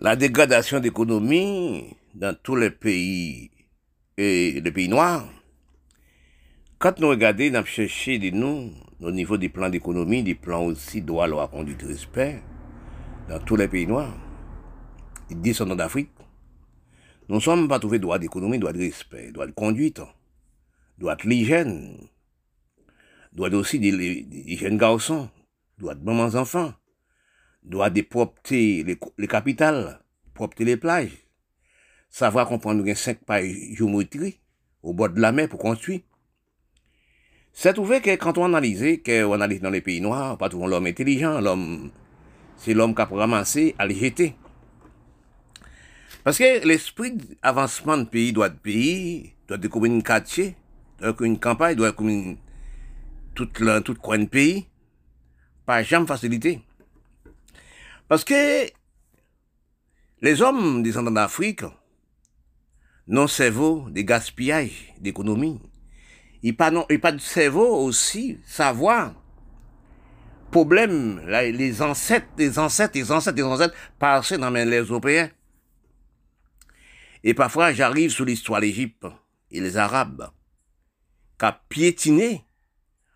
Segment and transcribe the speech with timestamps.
[0.00, 3.50] la dégradation d'économie dans tous les pays
[4.16, 5.28] et les pays noirs,
[6.78, 11.02] quand nous regardons, nous cherchons de nous, au niveau des plans d'économie, des plans aussi
[11.02, 12.42] droit, loi, conduite, respect,
[13.28, 14.16] dans tous les pays noirs,
[15.28, 16.10] ils descendent d'Afrique,
[17.28, 20.00] nous ne sommes pas trouvés droit d'économie, droit de respect, droit de conduite,
[20.96, 22.08] droit de l'hygiène,
[23.34, 25.28] droit aussi des, jeunes garçons,
[25.78, 26.72] droit de mamans enfants,
[27.62, 30.00] droit de propreté les, les capitales,
[30.34, 31.26] propreté les plages,
[32.08, 34.40] savoir comprendre qu'il y a cinq pages géométrie
[34.82, 36.00] au bord de la mer pour construire.
[37.52, 40.86] C'est trouvé que quand on analyse, qu'on analyse dans les pays noirs, pas toujours l'homme
[40.86, 41.90] intelligent, l'homme,
[42.56, 44.36] c'est l'homme qui a ramassé à les jeter.
[46.22, 50.54] Parce que l'esprit d'avancement de pays doit être pays, doit comme une quartier,
[50.98, 52.36] doit être une campagne, doit une,
[53.34, 54.66] toute, toute coin de pays,
[55.66, 56.60] pas jamais facilité.
[58.10, 58.68] Parce que
[60.20, 61.62] les hommes descendants d'Afrique
[63.06, 65.60] n'ont cerveau des gaspillages d'économie.
[66.42, 69.14] Ils pas non, pas de cerveau aussi savoir
[70.50, 75.30] problème les ancêtres, les ancêtres, les ancêtres, les ancêtres passaient dans les Européens.
[77.22, 79.06] Et parfois, j'arrive sur l'histoire d'Égypte
[79.52, 80.30] et les Arabes,
[81.38, 82.44] qui a piétiné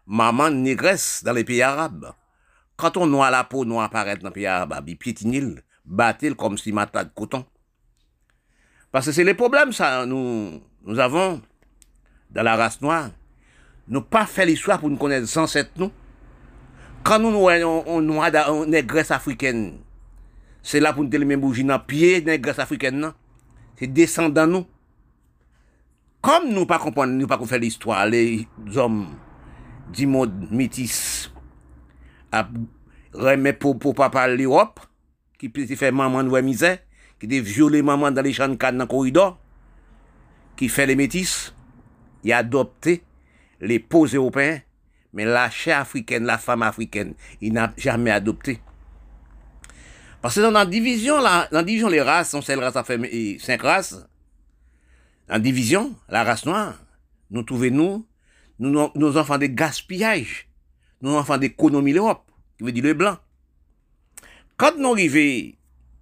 [0.06, 2.14] maman négresse dans les pays arabes.
[2.76, 6.58] Quand on noie la peau noire apparaît dans les pays arabes, il piétine, battent comme
[6.58, 7.44] si matin de coton.
[8.90, 11.40] Parce que c'est les problèmes, ça, nous, nous avons
[12.30, 13.10] dans la race noire.
[13.88, 15.90] Nous pas fait l'histoire pour nous connaître sans cette nous.
[17.02, 19.78] Quand nous voyons on noie une négresse africaine,
[20.62, 23.12] c'est là pour nous dire même bougie dans pied négresse africaine,
[23.76, 24.66] C'est descendant nous.
[26.22, 29.08] Comme nous pas nous pas faire l'histoire, les hommes
[29.92, 31.30] du monde métis,
[32.34, 32.48] à
[33.12, 34.80] remettre pour, pour papa l'Europe,
[35.38, 36.78] qui peut faire maman de misère,
[37.20, 39.38] qui peut violer maman dans les champs de canne dans le corridor,
[40.56, 41.54] qui fait les métis,
[42.22, 43.02] il a adopté
[43.60, 44.60] les peaux européens,
[45.12, 48.60] mais la chair africaine, la femme africaine, il n'a jamais adopté.
[50.20, 52.76] Parce que dans la division, la, dans la division, les races sont celles races
[53.10, 54.06] et cinq races.
[55.30, 56.74] En division, la race noire,
[57.30, 58.06] nous trouvons nous
[58.58, 60.48] nous, nous enfants de gaspillage,
[61.04, 62.24] nous enfants d'économie l'Europe,
[62.56, 63.18] qui veut dire le blanc.
[64.56, 65.52] Quand nous arrivons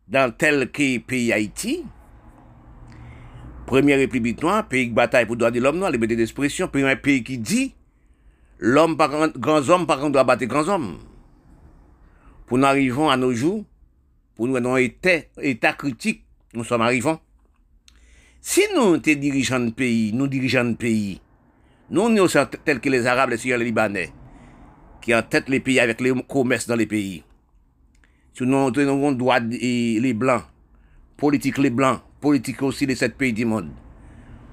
[0.06, 1.84] dans tel que pays Haïti,
[3.66, 7.24] première république noire, pays de bataille pour droit de l'homme noir, liberté d'expression, premier pays
[7.24, 7.74] qui dit,
[8.60, 10.98] l'homme par grands hommes, par contre, doit battre grands hommes.
[12.46, 13.64] Pour nous arrivons à nos jours,
[14.36, 16.24] pour nous dans état, état critique,
[16.54, 17.20] nous sommes arrivants.
[18.40, 21.20] Si nous sommes dirigeants de pays, nous dirigeants de pays,
[21.90, 24.12] nous, nous sommes tels que les Arabes, les Syriens, les Libanais,
[25.02, 27.22] qui en tête les pays avec les commerces dans les pays.
[28.32, 30.44] Si nous avons droit les Blancs,
[31.18, 33.70] politique les Blancs, politique aussi les sept pays du monde.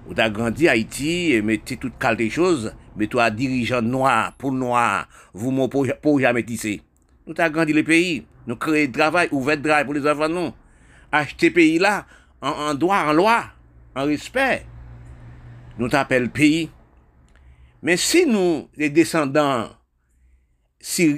[0.06, 5.08] Vous avez grandi Haïti et mettez toutes les choses, mais toi, dirigeant noir, pour noir,
[5.34, 6.82] vous m'ont pour jamais tissé.
[7.28, 10.28] Nous avons grandi les pays, nous créons du travail, ouvert de travail pour les enfants,
[10.28, 10.52] nous.
[11.12, 12.06] Acheter pays là,
[12.42, 13.44] en, en droit, en loi,
[13.96, 14.66] en respect.
[15.78, 16.70] Nous t'appelons pays.
[17.82, 19.70] Mais si nous, les descendants,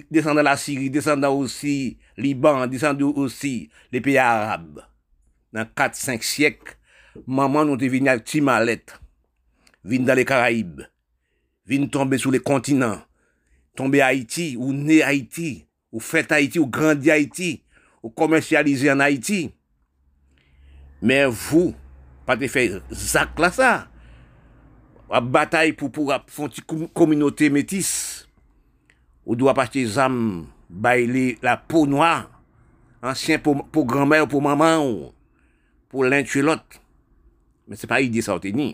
[0.10, 4.82] descendant la Syrie, descendant aussi Liban, descendant aussi les pays arabes.
[5.54, 6.78] Dans 4-5 siècles,
[7.28, 8.86] maman nous est venue avec Timalet,
[9.84, 10.82] venue dans les Caraïbes,
[11.66, 13.00] venue tomber sur les continents,
[13.76, 17.64] tomber à Haïti, ou né Haïti, ou fait Haïti, ou grandi Haïti,
[18.02, 19.52] ou commercialisé en Haïti.
[21.02, 21.76] Mais vous,
[22.26, 23.88] pas de faire Zach là ça,
[25.10, 28.21] à bataille pour, pour, pour, pour communauté métisse,
[29.26, 30.16] ou dwa pati zam
[30.72, 32.28] bay li la pou noa,
[33.04, 35.12] ansyen pou, pou granmè ou pou maman ou,
[35.92, 36.80] pou lèn tue lot.
[37.70, 38.72] Men se pa ide sa ou te ni,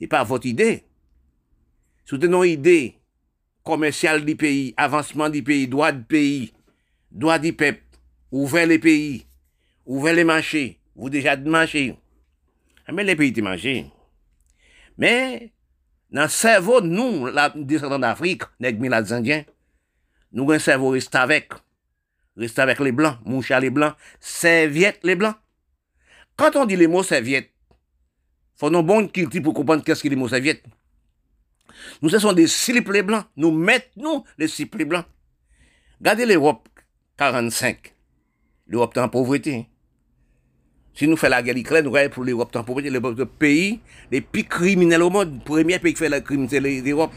[0.00, 0.82] e pa vot ide.
[2.08, 2.94] Sou te non ide,
[3.66, 6.38] komensyal di peyi, avansman di peyi, doa di peyi,
[7.10, 7.82] doa di pep,
[8.32, 9.22] ouve le peyi,
[9.86, 11.92] ouve le manche, ou deja di manche.
[12.88, 13.76] Amen le peyi te manche.
[14.98, 15.50] Men,
[16.12, 19.46] nan servo nou, la descendant d'Afrique, nèk mi la zandien,
[20.32, 21.52] nous avons un cerveau avec.
[22.36, 25.36] Reste avec les Blancs, moucha les Blancs, serviette les Blancs.
[26.36, 27.50] Quand on dit les mots serviette,
[28.56, 30.64] faut nous bon culture pour comprendre qu'est-ce que les mots serviette.
[32.00, 33.26] Nous, ce sont des slips les Blancs.
[33.36, 35.04] Nous mettons les slips les Blancs.
[36.00, 36.68] Regardez l'Europe
[37.18, 37.94] 45.
[38.66, 39.68] L'Europe est en pauvreté.
[40.94, 43.80] Si nous faisons la guerre d'Ukraine, nous pour l'Europe temporaire, le pays
[44.10, 45.34] les plus criminels au monde.
[45.34, 47.12] Le premier pays qui fait la c'est l'Europe.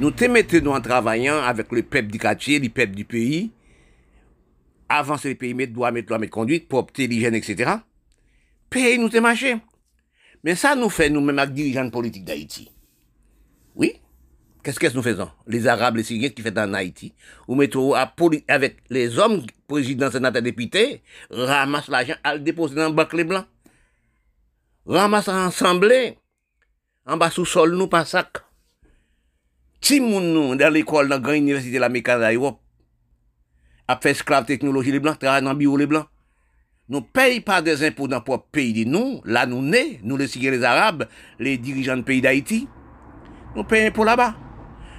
[0.00, 3.52] Nous te mettons en travaillant avec le peuple du quartier, le peuple du pays,
[4.88, 7.74] avancer le pays, mettre droit, mettre loi, mettre conduite, propreté, l'hygiène, etc.
[8.68, 9.56] Pays nous te marché.
[10.42, 12.72] Mais ça nous fait nous-mêmes avec dirigeants politiques d'Haïti.
[13.76, 13.94] Oui?
[14.62, 15.30] Qu'est-ce que nous faisons?
[15.46, 17.14] Les Arabes, les Syriens qui font en Haïti,
[17.46, 22.94] ou mettons avec les hommes, présidents, sénateurs, députés, ramassent l'argent à le déposer dans le
[22.94, 23.46] banque les blancs.
[24.86, 25.92] Ramassent ensemble,
[27.06, 28.38] en bas sous sol, nous, pas sac.
[29.82, 32.60] Si nous, dans l'école, dans la grande université de l'Amérique d'Europe,
[33.88, 35.18] a fait esclave technologie les blancs,
[35.56, 36.06] bureau les blancs.
[36.88, 38.86] Nous ne payons pas des impôts dans notre pays.
[38.86, 41.08] Nous, là, nous nés, nous les les Arabes,
[41.38, 42.68] les dirigeants du pays d'Haïti.
[43.56, 44.36] Nous payons pour là-bas.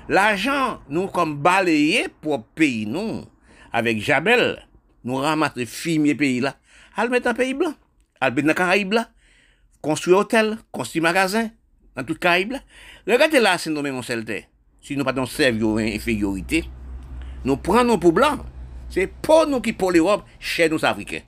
[0.10, 3.24] L'argent, nous, comme balayé pour pays, nous,
[3.72, 4.68] avec Jabel,
[5.06, 6.58] nous ramassons fumier pays là,
[6.98, 7.74] le mettre dans pays blanc,
[8.22, 9.10] le mettre dans Caraïbes là,
[9.82, 11.50] construire hôtel, construire magasin,
[11.96, 12.60] dans toute Caraïbes là.
[13.08, 14.26] Regardez là, c'est nommé mon seul
[14.84, 16.66] Si nous pas dans infériorité,
[17.46, 18.46] nous prenons pour blanc.
[18.90, 21.22] C'est pour nous qui pour l'Europe, chez nous Africains.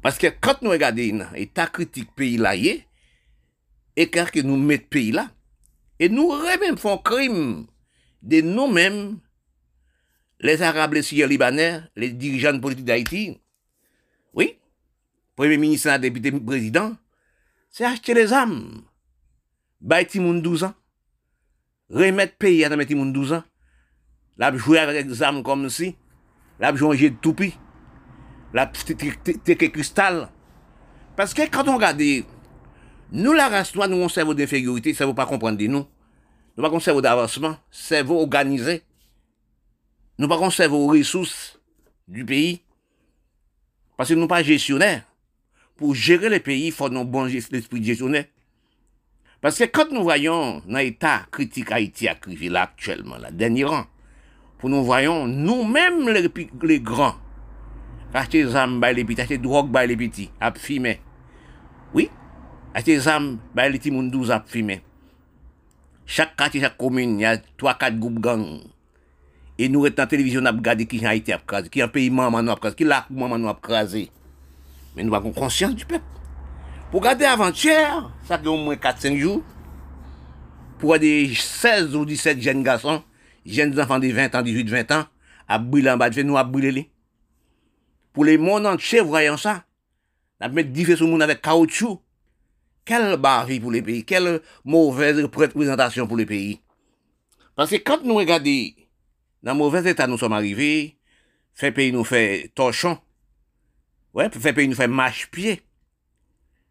[0.00, 5.30] Parce que quand nous regardons l'état critique pays là, et que nous mettons pays là,
[6.00, 7.66] et nous même font crime
[8.22, 9.18] de nous-mêmes,
[10.40, 13.38] les Arabes, les Syriens, Libanais, les dirigeants politiques d'Haïti.
[14.32, 14.58] Oui,
[15.36, 16.96] Premier ministre, député, président,
[17.70, 18.82] c'est acheter les âmes.
[19.80, 20.74] Baïti moun 12 ans.
[21.92, 23.44] Remettre pays à mettre moun 12 ans.
[24.54, 25.94] Jouer avec des âmes comme si.
[26.58, 27.54] Là, jouer de toupie.
[28.54, 30.28] Là, que cristal.
[31.16, 32.02] Parce que quand on regarde,
[33.12, 35.86] nous, la race noire, nous, on cerveau d'infériorité, ça veut pas comprendre de nous.
[36.56, 38.82] Nous pas un cerveau d'avancement, cerveau organisé.
[40.18, 41.60] Nous pas un cerveau ressources
[42.08, 42.62] du pays.
[43.96, 45.04] Parce que nous pas gestionnaires.
[45.76, 48.24] Pour gérer le pays, il faut un bon esprit de gestionnaire.
[49.42, 53.86] Parce que quand nous voyons dans l'état critique Haïti arrivé là actuellement, là, dernier rang,
[54.58, 56.30] pour nous voyons nous-mêmes les,
[56.62, 57.16] les, grands,
[58.14, 61.00] acheter des armes, les petits, acheter drogue, les petits, à fumer.
[61.92, 62.08] Oui,
[62.72, 64.80] acheter des armes, les petits, moun 12 à fumer.
[66.06, 68.60] Chaque quartier, chaque commune, il y a 3-4 groupes gangs.
[69.58, 71.88] Et nous, dans la télévision, on a regardé qui a Haïti crasé, qui a un
[71.88, 73.58] pays maman nous a crasé, qui l'a maman nous a.
[74.94, 76.04] Mais nous avons conscience du peuple.
[76.92, 79.42] Pour garder avant-hier, ça fait au moins 4-5 jours,
[80.78, 83.02] pour des 16 ou 17 jeunes garçons,
[83.46, 85.06] jeunes enfants de 20 ans, 18, 20 ans,
[85.48, 86.90] à brûler en bas de nous à brûler.
[88.12, 89.64] Pour les mondes entiers, voyant ça,
[90.42, 92.02] on mettre différents monde avec caoutchouc.
[92.84, 96.60] Quelle barre pour les pays, quelle mauvaise représentation pour les pays.
[97.56, 98.68] Parce que quand nous regardons,
[99.42, 100.98] dans mauvais état nous sommes arrivés,
[101.54, 102.98] fait pays nous fait torchon,
[104.12, 105.62] ouais, fait pays nous fait marche-pied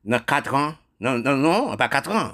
[0.06, 2.31] dans 4 ans, non, non, non, pas 4 ans,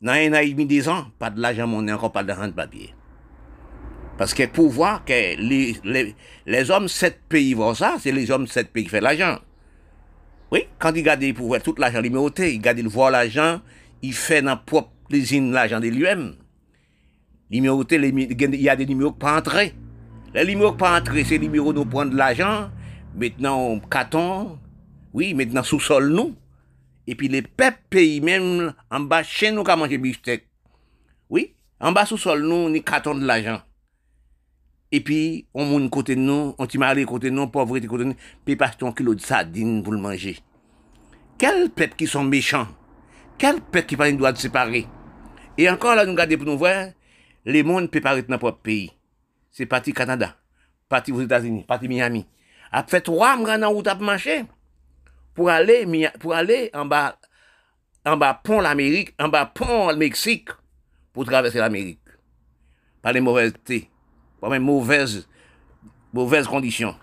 [0.00, 2.54] dans un an et demi, 10 ans, pas de l'argent monnaie, encore pas de rente
[2.54, 2.94] papier.
[4.18, 6.14] Parce que pour voir que les, les,
[6.46, 9.38] les hommes, sept pays vont ça, c'est les hommes, sept pays qui font l'argent.
[10.50, 13.60] Oui, quand il garde pour voir tout l'argent numéroté, il garde il voit l'argent,
[14.02, 16.34] il fait dans propre usine l'argent de lui-même.
[17.50, 19.74] Il y a des numéros pas entrés.
[20.34, 22.70] Les numéros pas entrés, c'est les numéros nous prendre de l'argent,
[23.14, 24.58] maintenant carton,
[25.12, 26.34] oui, maintenant sous-sol nous.
[27.06, 30.48] Et puis les peuples pays même, en bas chez nous, qu'à manger bistec.
[31.30, 33.60] Oui, en bas sous-sol nous, ni carton de l'argent.
[34.94, 38.16] Et puis, on côté de nous, on t'y côté de nous, pauvreté côté de nous,
[38.44, 40.38] puis passe ton kilo de sardines pour le manger.
[41.38, 42.68] Quel peuple qui sont méchants?
[43.38, 44.86] Quel peuple qui pas une doit de séparer?
[45.56, 46.58] Et encore là, nous regardons pour nous
[47.88, 48.92] peuvent paraître dans notre propre pays.
[49.50, 50.36] C'est parti Canada,
[50.90, 52.26] parti aux États-Unis, parti Miami.
[52.70, 53.94] A fait trois mois dans route à
[55.36, 55.82] pou ale,
[56.22, 57.04] pou ale an ba,
[58.08, 60.52] an ba pon l'Amerik, an ba pon l'Meksik,
[61.12, 62.00] pou travesse l'Amerik.
[63.02, 63.82] Pa le mouvez te,
[64.40, 65.22] pa men mouvez,
[66.14, 66.94] mouvez kondisyon.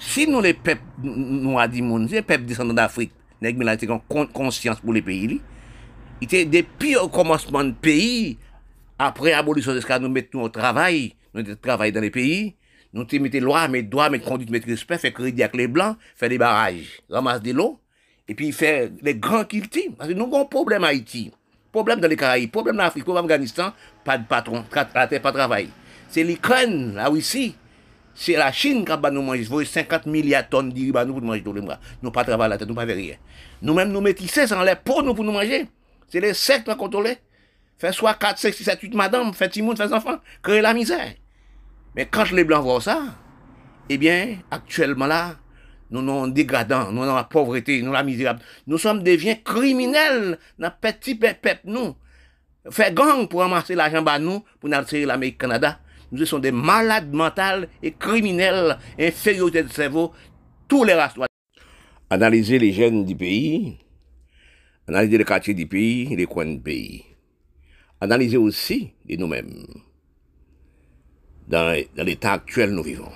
[0.00, 3.66] Si nou le pep nou a di moun, si le pep descendant d'Afrique, nek mi
[3.66, 5.38] la te kon konsyans pou le peyi li,
[6.24, 8.34] ite depi ou komansman peyi,
[9.00, 12.52] apre abolisyon eskan nou met nou ou travay, nou ete travay dan le peyi,
[12.94, 15.96] nous te mettons loi, mais droit, mais conduite, mais respect, fait crédit avec les blancs,
[16.14, 17.80] fait des barrages, ramasse de l'eau,
[18.28, 19.92] et puis fait les grands cultives.
[19.98, 21.32] Parce que nous avons un problème à Haïti,
[21.72, 23.72] problème dans les Caraïbes, problème en Afrique, problème en Afghanistan,
[24.04, 25.68] pas de patron, pas de travail.
[26.08, 27.56] C'est l'Ukraine, la Russie,
[28.14, 29.44] c'est la Chine qui a nous manger.
[29.44, 31.80] Faut 50 milliards de tonnes de riz nous pour manger tous les mois.
[32.00, 33.16] Nous pas travailler la tête, nous pas faire rien.
[33.60, 35.66] Nous-mêmes, nous métissés sans l'air pour nous pour nous manger.
[36.06, 37.16] C'est les sectes qui contrôler.
[37.76, 41.12] Fait soit 4, 5, 6, 7, 8 madame, fait Timon, fait enfants, créer la misère.
[41.94, 43.02] Mais quand les Blancs voient ça,
[43.88, 45.36] eh bien, actuellement là,
[45.90, 48.40] nous sommes dégradants, nous sommes la pauvreté, nous sommes la misérable.
[48.66, 51.94] Nous sommes devenus criminels dans petit peuple, nous.
[52.70, 55.78] Fait gang pour ramasser l'argent bas nous, pour nous tirer l'Amérique Canada.
[56.10, 60.12] nous sommes des malades mentales et criminels, infériorité de cerveau,
[60.66, 61.14] tous les races.
[62.10, 63.78] Analyser les jeunes du pays,
[64.88, 67.04] analyser les quartiers du pays, les coins du pays.
[68.00, 69.66] Analyser aussi de nous-mêmes,
[71.48, 73.12] dans, l'état actuel nous vivons.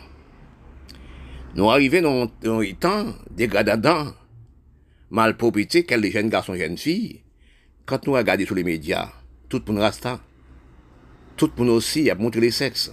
[1.54, 4.14] Nous arrivons dans un temps dégradant,
[5.11, 7.23] mal propriété, quels les jeunes garçons, jeunes filles,
[7.87, 9.11] quand nous regardons sur les médias,
[9.49, 10.06] tout le monde reste
[11.38, 12.92] tout le monde aussi a montré les sexes.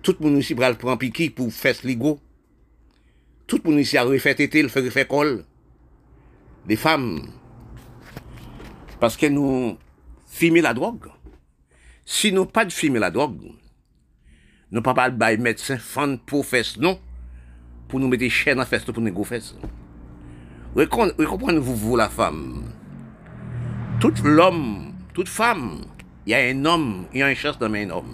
[0.00, 2.20] Tout le monde aussi va prendre piqué pour faire ligo.
[3.48, 5.44] Tout le monde ici a refait tété, le fait refait col.
[6.68, 7.28] Les femmes,
[9.00, 9.76] parce que nous
[10.28, 11.08] filmons la drogue.
[12.04, 13.50] Si nous pas de filmer la drogue,
[14.72, 16.96] Nou pa pal bay medsen fan pou fes non,
[17.86, 19.52] pou nou mette chè nan fes to pou nou go fes.
[20.76, 22.40] Rekon, rekonpon nou vou la fam.
[24.02, 25.84] Tout l'om, tout fam,
[26.26, 28.10] y a en om, y a en chans nan men en om.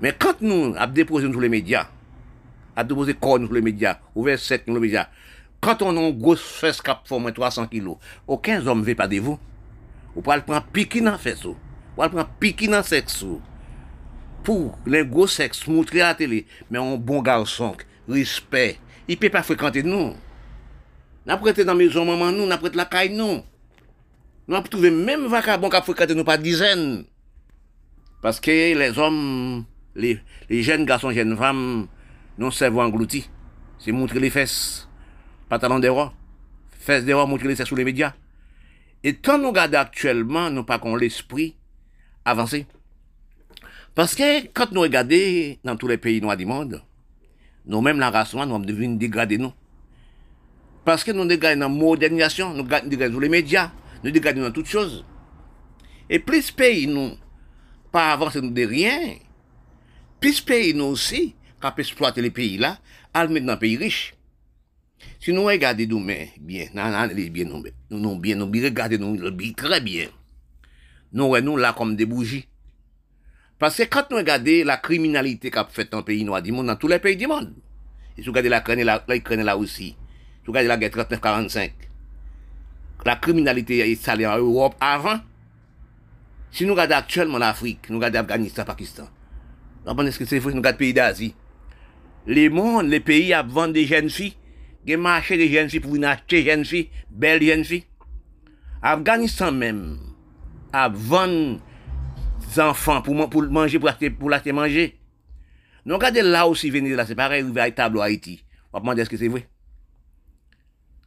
[0.00, 1.84] Men kant nou ap depose nou sou le media,
[2.78, 5.08] ap depose kon nou sou le media, ouve set nou le media,
[5.60, 7.98] kant on nou gos fes kap formen 300 kilo,
[8.30, 9.42] oken zom ve pa devou,
[10.14, 11.58] ou pal pran piki nan fes ou,
[11.92, 13.42] ou pal pran piki nan seks ou,
[14.42, 17.76] Pour les gros sexe, montrer à la télé, mais un bon garçon,
[18.08, 20.14] respect, il peut pas fréquenter nous.
[21.26, 23.42] Nous prêté dans maison maman nous, prêté la caille nous.
[24.48, 27.04] Nous avons trouvé même vagabond qui fréquenté nous par dizaines.
[28.22, 30.20] Parce que les hommes, les,
[30.50, 31.86] jeunes garçons, jeunes femmes,
[32.38, 33.28] nous servent engloutis.
[33.78, 34.88] C'est montrer les fesses.
[35.48, 36.12] Pantalon des rois.
[36.78, 38.14] Fesses des rois, montrer les fesses sous les médias.
[39.04, 41.56] Et quand nous regardons actuellement, nous pas qu'on l'esprit
[42.24, 42.66] avancé.
[43.94, 46.82] Parce que quand nous regardons dans tous les pays noirs du monde,
[47.66, 49.52] nous-mêmes, la race noire, nous devenus dégradés, nous.
[50.84, 54.52] Parce que nous dégradons dans la modernisation, nous dégradons dans les médias, nous dégradons dans
[54.52, 55.04] toutes choses.
[56.08, 57.12] Et plus pays nous,
[57.92, 59.16] pas avancer de rien,
[60.20, 62.78] plus pays nous aussi, qu'à exploiter les pays là,
[63.12, 64.14] à le mettre dans un pays riche.
[65.18, 69.52] Si nous regardons nous bien, nous bien, nous, nous bien, nous bien, regardons nous bien,
[69.52, 70.08] très bien.
[71.12, 72.46] Nous nous là comme des bougies.
[73.60, 76.66] Parce que quand nous regardons la criminalité qu'a fait dans le pays noir du monde,
[76.66, 77.52] dans tous les pays du monde,
[78.16, 79.04] et si vous regardez la Ukraine là,
[79.44, 79.96] là aussi, si
[80.46, 81.70] vous regardez la guerre 39-45,
[83.04, 85.20] la criminalité est installée en Europe avant.
[86.50, 89.08] Si nous regardons actuellement l'Afrique, nous regardons Afghanistan, Pakistan,
[89.86, 90.40] est-ce que c'est?
[90.40, 91.34] Nous regardons les pays d'Asie.
[92.26, 94.36] Les mondes, les pays à vendre des jeunes filles,
[94.86, 97.84] des marchés des jeunes filles pour acheter des jeunes filles, belles jeunes filles.
[98.80, 99.98] Afghanistan même,
[100.72, 101.60] à vendre
[102.58, 104.98] enfants pour, manger, pour acheter, pour l'acheter manger.
[105.84, 108.44] Nous regardons là aussi, venir là, c'est pareil, véritable Haïti.
[108.72, 109.48] On va demander est-ce que c'est vrai?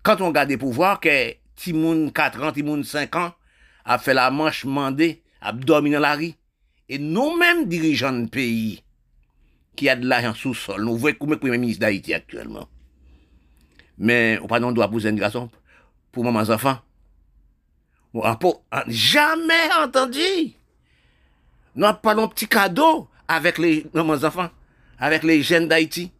[0.01, 3.33] Quand on regarde les pouvoirs, que Timoun 4 ans, Timoun 5 ans,
[3.85, 6.33] a fait la manche mandée, a la rue.
[6.89, 8.83] Et nous-mêmes, dirigeants de pays,
[9.75, 12.67] qui a de l'argent sous-sol, nous voyons comme le premier ministre d'Haïti actuellement.
[13.97, 15.21] Mais, on pas non doit poser une
[16.11, 16.79] pour maman enfants.
[18.87, 20.53] jamais entendu.
[21.75, 24.49] Nous n'avons pas un petit cadeau avec les mamans enfants,
[24.99, 26.11] avec les jeunes d'Haïti.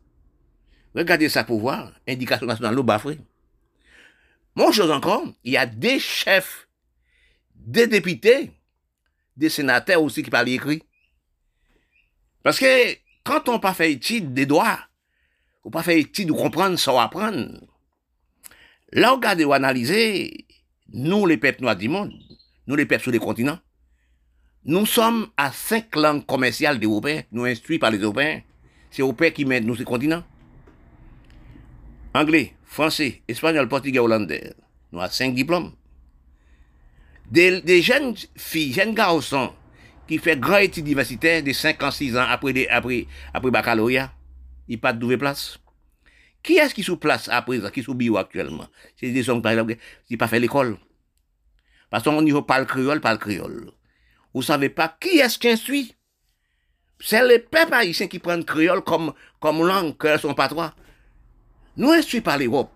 [0.96, 3.20] Regardez ça pour voir, indication nationale, l'eau bafré.
[4.56, 6.68] Mon chose encore, il y a des chefs,
[7.56, 8.52] des députés,
[9.36, 10.84] des sénateurs aussi qui parlent écrit.
[12.44, 12.94] Parce que
[13.24, 14.80] quand on pas fait étude des droits,
[15.64, 17.48] ou pas fait étude de comprendre sans apprendre,
[18.92, 20.46] là, regardez ou analyser,
[20.90, 22.14] nous, les peuples noirs du monde,
[22.68, 23.60] nous, les peuples sur les continents,
[24.66, 28.42] nous sommes à cinq langues commerciales des Européens, nous instruits par les Européens.
[28.90, 30.24] C'est Européens qui mettent nous ces continents.
[32.14, 34.54] Anglais, français, espagnol, portugais, hollandais.
[34.92, 35.74] Nous avons cinq diplômes.
[37.30, 39.52] Des, jeunes filles, jeunes garçons
[40.08, 44.14] qui font grand études universitaires de 5 ans, 6 ans après, après, après baccalauréat,
[44.68, 45.58] ils pas de place?
[46.44, 48.68] Qui est-ce qui sous place à présent, qui sous bio actuellement?
[48.98, 50.78] C'est des hommes, par exemple, qui pas fait l'école.
[51.90, 53.72] Parce qu'on n'y pas le créole, pas le créole.
[54.34, 55.96] Vous savez pas qui est-ce qui instruit?
[57.00, 60.74] C'est les peuples haïtiens qui prennent créole comme, comme langue, que son patois.
[61.76, 62.72] Nous instruits par l'Europe.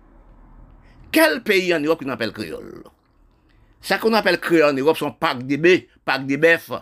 [1.11, 2.83] Quel pays en Europe qu'on appelle créole?
[3.81, 6.73] Ça qu'on appelle créole en Europe sont parcs de bœufs, parcs de bœufs.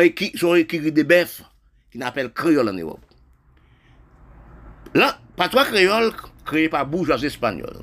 [0.00, 1.42] Écrits, sont écrits des bœufs
[1.90, 3.04] qui appellent créole en Europe.
[4.94, 6.12] Là, patois créole
[6.44, 7.82] créé par bourgeois espagnols,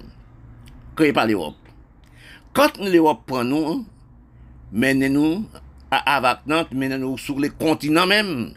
[0.96, 1.56] créé par l'Europe.
[2.53, 3.86] Quand l'Europe prend nous,
[4.72, 5.46] menez-nous
[5.92, 8.54] à Avacnante, menez-nous sur les continents même,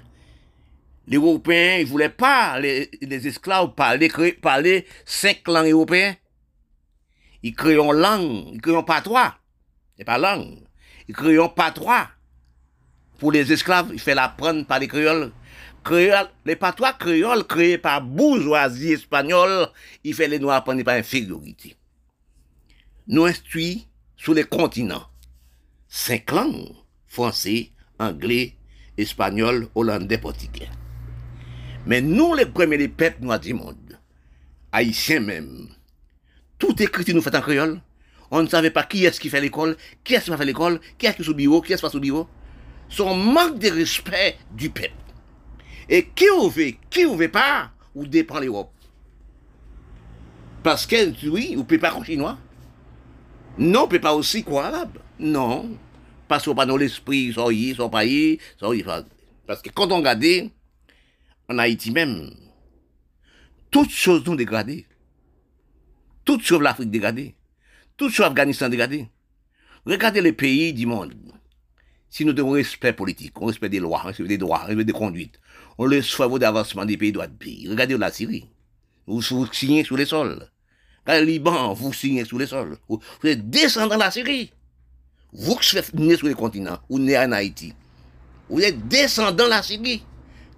[1.06, 2.88] les Européens, ils voulaient pas, les,
[3.26, 4.08] esclaves, parler,
[4.40, 6.16] parler cinq langues européennes.
[7.42, 9.34] Ils créent une langue, ils créent un patois.
[9.96, 10.58] C'est pas langue.
[11.08, 12.08] Ils créent un patois
[13.18, 15.32] pour les esclaves, il fait l'apprendre par les créoles.
[15.84, 19.68] Créole, les patois créoles créés par bourgeoisie espagnole,
[20.04, 21.76] il fait les noirs apprendre par infériorité.
[23.06, 23.86] Nous instruits
[24.16, 25.09] sur les continents.
[25.92, 26.72] Cinq langues,
[27.08, 28.54] français, anglais,
[28.96, 30.68] espagnol, hollandais, portugais.
[31.84, 33.98] Mais nous, les premiers les peuples noirs du monde,
[34.70, 35.66] haïtiens même,
[36.60, 37.80] tout écrit nous fait en créole.
[38.30, 41.06] On ne savait pas qui est-ce qui fait l'école, qui est-ce qui fait l'école, qui
[41.06, 42.28] est-ce qui est sous bureau, qui est-ce qui est sous bureau.
[42.88, 44.92] Son manque de respect du peuple.
[45.88, 48.70] Et qui vous veut, qui vous veut pas, ou dépend l'Europe.
[50.62, 52.38] Parce que, oui, vous ne pouvez pas chinois.
[53.58, 54.98] Non, on ne peut pas aussi croire arabe.
[55.20, 55.78] Non.
[56.26, 58.84] Parce qu'on pas dans l'esprit, soit y, soit pas y, soit y.
[59.46, 60.24] Parce que quand on regarde,
[61.48, 62.30] en Haïti même,
[63.70, 64.86] toutes choses sont dégradées.
[66.24, 67.34] Toutes choses l'Afrique dégradée.
[67.96, 69.08] Toutes choses l'Afghanistan dégradées.
[69.84, 71.14] Regardez les pays du monde.
[72.08, 74.86] Si nous devons respect politique, on respecte des lois, on respecte des droits, on respecte
[74.86, 75.40] des conduites,
[75.78, 77.68] on laisse faire d'avancement des pays droits de pays.
[77.68, 78.48] Regardez la Syrie.
[79.06, 80.48] Vous, vous signez sous les sols.
[81.06, 82.78] Le Liban, vous signez sous les sols.
[82.88, 84.52] Vous, êtes descendant de la Syrie.
[85.32, 87.72] Vous qui êtes nés sur les continents, ou nés en Haïti.
[88.48, 90.04] Vous êtes descendant de la Syrie.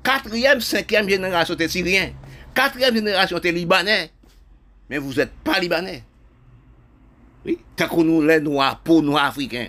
[0.02, 2.12] Quatrième, cinquième génération des Syriens.
[2.54, 4.10] Quatrième génération des Libanais.
[4.88, 6.04] Mais vous n'êtes pas Libanais.
[7.44, 9.68] Oui, tant que nous, les Noirs, pour nous Africains.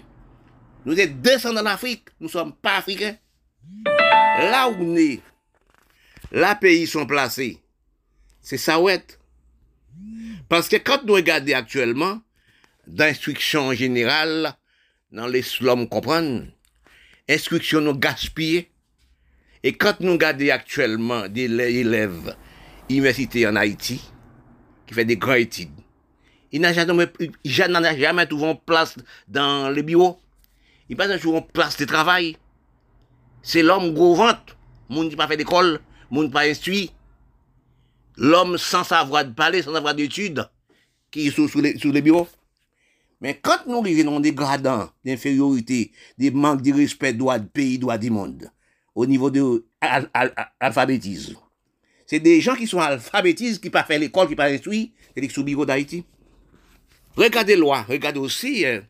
[0.85, 3.15] Nous êtes descendants d'Afrique, nous ne sommes pas Africains.
[3.85, 5.19] Là où nous sommes,
[6.31, 7.59] là pays sont placés,
[8.41, 9.19] c'est Saouette.
[10.49, 12.21] Parce que quand nous regardons actuellement,
[12.85, 14.55] d'instruction générale,
[15.13, 16.51] dans les slums comprennent,
[17.29, 18.69] instruction nous gaspillée.
[19.61, 22.35] Et quand nous regardons actuellement des élèves
[22.89, 24.01] université en Haïti,
[24.85, 25.69] qui fait des grandes études,
[26.51, 27.07] ils n'ont jamais,
[27.45, 28.95] jamais, jamais trouvé place
[29.27, 30.19] dans les bureaux.
[30.89, 32.35] Ils pas toujours en place de travail.
[33.41, 34.57] C'est l'homme gros ventre,
[34.89, 35.79] monde qui pas fait d'école,
[36.11, 36.91] monde pas instruit.
[38.17, 40.47] L'homme sans savoir de parler, sans savoir d'études,
[41.09, 42.27] qui est sous, les, les bureaux.
[43.23, 47.97] Mais quand nous arrivons des gradants d'infériorité, des manques de respect droit de pays, droit
[47.97, 48.51] du monde,
[48.95, 51.37] au niveau de l'alphabétisme,
[52.05, 55.29] c'est des gens qui sont alphabétisés, qui pas fait l'école, qui pas instruit, c'est les
[55.29, 56.03] sous bureaux d'Haïti.
[57.15, 58.81] Regardez loi, regardez aussi euh,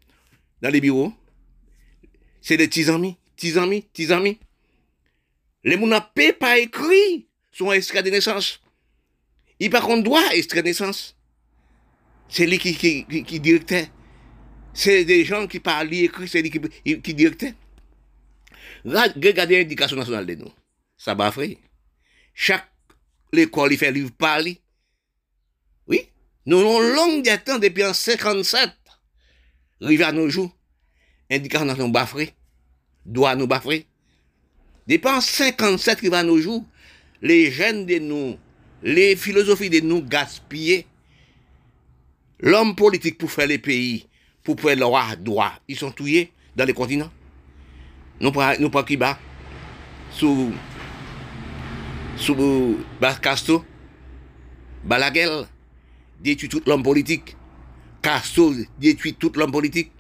[0.64, 1.14] dans les bureaux,
[2.42, 3.54] c'est des petits amis, petits.
[5.64, 6.02] Les gens n'ont
[6.40, 8.62] pas écrit son extrait de naissance.
[9.60, 11.16] Il par contre droit extrait de naissance.
[12.30, 13.06] C'est lui qui, qui.
[14.74, 17.54] C'est des gens qui parlent, écrit, c'est qui, qui directait.
[18.86, 20.52] Regardez l'éducation nationale de nous.
[20.98, 21.56] Ça va faire.
[22.34, 22.68] Chaque
[23.32, 24.60] l'école, il fait livre parler.
[25.88, 26.08] Oui.
[26.46, 28.70] Nous avons longue temps depuis en 57.
[29.82, 30.56] Rive à nos jours.
[31.30, 32.34] Indication nationale bafré.
[33.06, 33.86] Doit nous bafrer.
[34.88, 36.66] Depuis en 57 qui va nos jours,
[37.22, 38.38] les jeunes de nous,
[38.82, 40.86] les philosophies de nous gaspillées,
[42.40, 44.06] l'homme politique pour faire les pays,
[44.44, 47.12] pour faire le roi droit, ils sont tués dans les continents.
[48.20, 49.18] Nous pas nous qui bas
[50.12, 50.52] sous
[52.16, 52.78] sous
[53.22, 53.64] Castro,
[54.84, 55.46] Balaguel
[56.20, 57.36] détruit tout l'homme politique.
[58.02, 59.92] Castro détruit tout l'homme politique.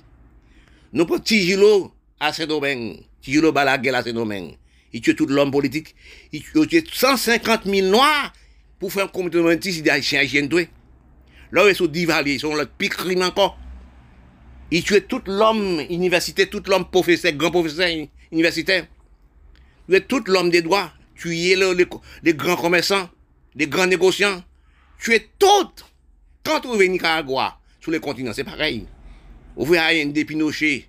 [0.91, 4.57] Nous pas Tijilo à Saint-Domingue, Tijilo Balaguel à Saint-Domingue.
[4.93, 5.95] Il tue tout l'homme politique.
[6.31, 8.31] Il tue 150 000 noirs
[8.79, 10.47] pour faire un comité de ici d'Haïtiens Haïtiens
[11.51, 13.57] Là, ils sont divaliers, ils sont le pire crime encore.
[14.75, 17.87] Il tue tout l'homme universitaire, tout l'homme professeur, grand professeur
[18.31, 18.87] universitaire.
[20.07, 21.85] Tout l'homme des droits tuer les,
[22.23, 23.07] les, grands commerçants,
[23.53, 24.41] les grands négociants,
[24.99, 25.69] tuer tout.
[26.43, 28.87] Quand vous venez Nicaragua, sur les continents, c'est pareil.
[29.55, 30.87] Vous voyez des Pinochet,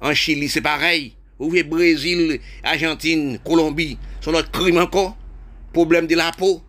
[0.00, 1.12] en Chili, c'est pareil.
[1.38, 5.18] Vous voyez Brésil, Argentine, Colombie, sont notre crime encore.
[5.74, 6.62] Problème de la peau.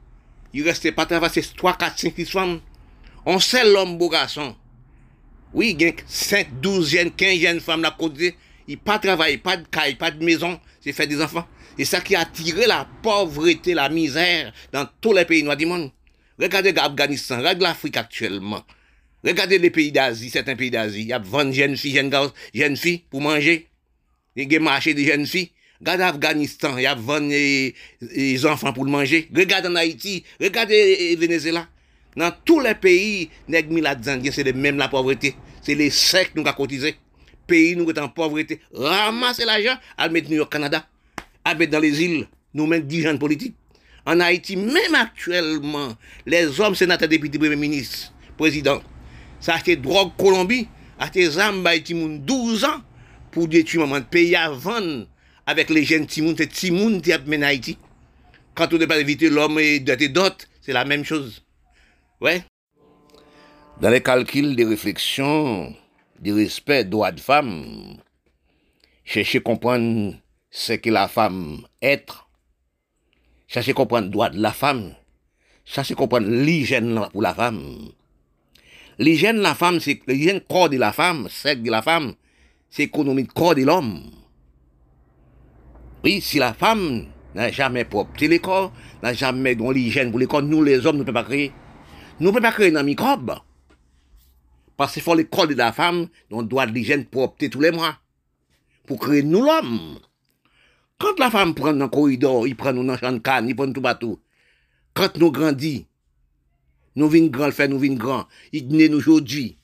[0.53, 2.59] Il restait pas travailler, c'est 3, 4, 5, 6 femmes.
[3.25, 4.57] On sait l'homme beau garçon.
[5.53, 8.35] Oui, il y a 5, 12 jeunes, 15 jeunes femmes là côté.
[8.67, 11.47] Il pas travailler, pas de caille, pas de maison, c'est faire des enfants.
[11.77, 15.65] C'est ça qui a attiré la pauvreté, la misère dans tous les pays noirs du
[15.65, 15.91] monde.
[16.37, 18.63] Regardez l'Afghanistan, regardez l'Afrique actuellement.
[19.23, 21.01] Regardez les pays d'Asie, certains pays d'Asie.
[21.01, 22.13] Il y a 20 jeunes filles, jeunes
[22.53, 23.67] jeunes filles pour manger.
[24.35, 25.51] Il y a marché de jeunes filles.
[25.79, 29.29] Regardez l'Afghanistan, il y a 20 les, enfants pour manger.
[29.35, 31.67] Regardez en Haïti, regardez Venezuela.
[32.19, 35.35] Dans tous les pays, c'est le même la pauvreté.
[35.61, 36.97] C'est les qui nous ont cotisé.
[37.47, 38.59] Pays nous sont en pauvreté.
[38.73, 40.85] Ramassez l'argent, à mettre au Canada
[41.45, 43.55] avec dans les îles, nous même dirigeants politiques.
[44.05, 48.81] En Haïti, même actuellement, les hommes sénateurs, députés, premiers ministres, présidents,
[49.39, 50.67] ça a acheté drogue Colombie,
[50.99, 52.81] a acheté Zamba Haïti 12 ans
[53.31, 55.05] pour détruire mon pays avant
[55.45, 57.77] avec les jeunes Timoun, c'est Timoun qui a mené Haïti.
[58.55, 61.41] Quand on ne pas éviter l'homme et d'autres, c'est la même chose.
[62.21, 62.43] Ouais.
[63.79, 65.73] Dans les calculs des réflexions,
[66.19, 67.97] du respect, droit de femme,
[69.05, 70.15] chercher comprendre
[70.51, 72.29] ce que la femme être,
[73.47, 74.95] chercher comprendre droit de la femme,
[75.63, 77.89] chercher comprendre l'hygiène pour la femme.
[78.97, 82.15] L'hygiène de la femme, c'est l'hygiène corps de la femme, sexe de la femme,
[82.69, 84.11] c'est l'économie de corps de l'homme.
[86.03, 90.43] Oui, si la femme n'a jamais propre le corps, n'a jamais l'hygiène pour les corps,
[90.43, 91.53] nous les hommes, nous ne pouvons pas créer.
[92.19, 93.35] Nous ne pouvons pas créer un microbe.
[94.75, 97.71] Parce qu'il faut le corps de la femme, on doit de l'hygiène propre tous les
[97.71, 97.97] mois.
[98.85, 99.99] Pour créer nous l'homme.
[100.97, 103.47] Quand la femme prend dans le corridor, il prend nous dans le champ de canne,
[103.47, 104.19] il prend tout partout.
[104.93, 105.85] Quand nous grandissons,
[106.95, 109.57] nous venons grand, fait nous venons grand, il nous aujourd'hui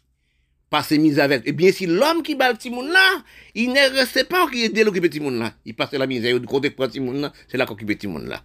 [0.70, 1.46] passer mise avec.
[1.46, 4.64] Et bien, si l'homme qui bat le petit monde là, il ne reste pas qui
[4.64, 5.54] aide l'occuper petit monde là.
[5.66, 8.08] Il passe la misère du côté pour petit monde là, c'est là qu'on occupe petit
[8.08, 8.42] monde là.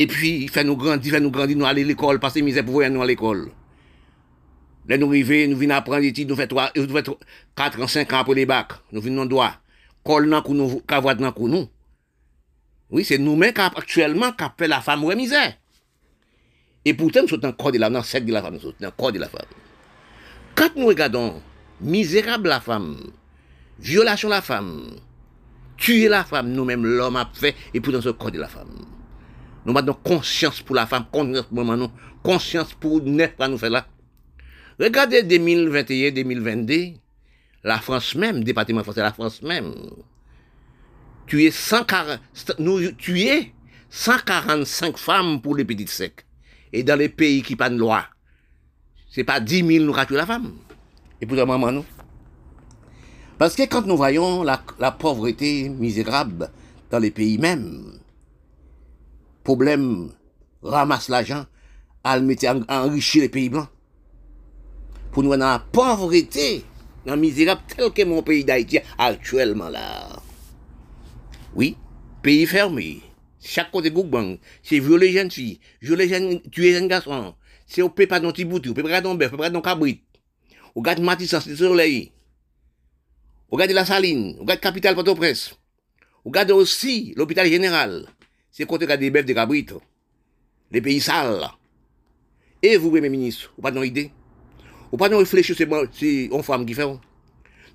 [0.00, 2.64] Et puis, il fait nous grandir, fait nous grandir, nous aller à l'école, passer misère
[2.64, 3.50] pour voir nous à l'école.
[4.88, 7.18] Là, nous arrivons, nous venons apprendre des études, nous faisons
[7.56, 8.72] 4 ans, 5 ans pour les bacs.
[8.92, 9.54] Nous venons droit.
[10.04, 11.68] Col dans nous, cavoite dans nous.
[12.90, 15.54] Oui, c'est nous-mêmes qui actuellement qui fait la femme ou misère.
[16.84, 19.12] Et pourtant, nous sommes encore de la femme, nous de la femme, nous sommes encore
[19.12, 19.42] de la femme.
[20.54, 21.42] Quand nous regardons
[21.80, 22.98] misérable la femme,
[23.80, 24.92] violation la femme,
[25.76, 28.86] tuer la femme, nous-mêmes l'homme a fait, et pourtant ce corps de la femme.
[29.64, 31.88] Nous avons conscience pour la femme, conscience pour nous,
[32.22, 33.86] conscience pour nous faire là.
[34.80, 36.94] Regardez 2021-2022,
[37.64, 39.74] la France même, département français, la France même,
[41.26, 42.20] tuer 140,
[42.58, 43.52] nous tuer
[43.90, 46.24] 145 femmes pour les petites secs.
[46.72, 48.04] Et dans les pays qui pas de loi,
[49.10, 50.52] c'est pas 10 000 nous tué la femme.
[51.20, 51.84] Et pour la maman, nous.
[53.38, 54.58] Parce que quand nous voyons la,
[54.90, 56.50] pauvreté misérable
[56.90, 57.98] dans les pays même,
[59.48, 60.12] problème,
[60.62, 61.46] ramasse l'argent,
[62.04, 62.36] elle
[62.68, 63.68] enrichir les pays blancs.
[65.10, 66.64] Pour nous, dans la pauvreté,
[67.06, 70.20] dans la misérable tel que mon pays d'Haïti actuellement là.
[71.54, 71.78] Oui,
[72.22, 73.00] pays fermé.
[73.40, 77.34] Chaque côté Goubang, c'est violer les jeunes filles, violer jeunes, tuer jeunes garçons,
[77.66, 80.02] c'est au pas dans petit boutou, au pas dans bœuf, au pas dans cabrit.
[80.74, 82.12] Au gade Matissas, le soleil.
[83.50, 85.54] Au gade la saline, au gade capitale Port-au-Prince.
[86.22, 88.06] Au gade aussi l'hôpital général.
[88.58, 89.66] C'est côté gade des bœufs de cabrit.
[90.72, 91.48] Les pays sales.
[92.60, 94.10] Et vous, Premier ministre, vous pas de idée?
[94.90, 96.82] Vous pas de réfléchir, c'est une femme qui fait.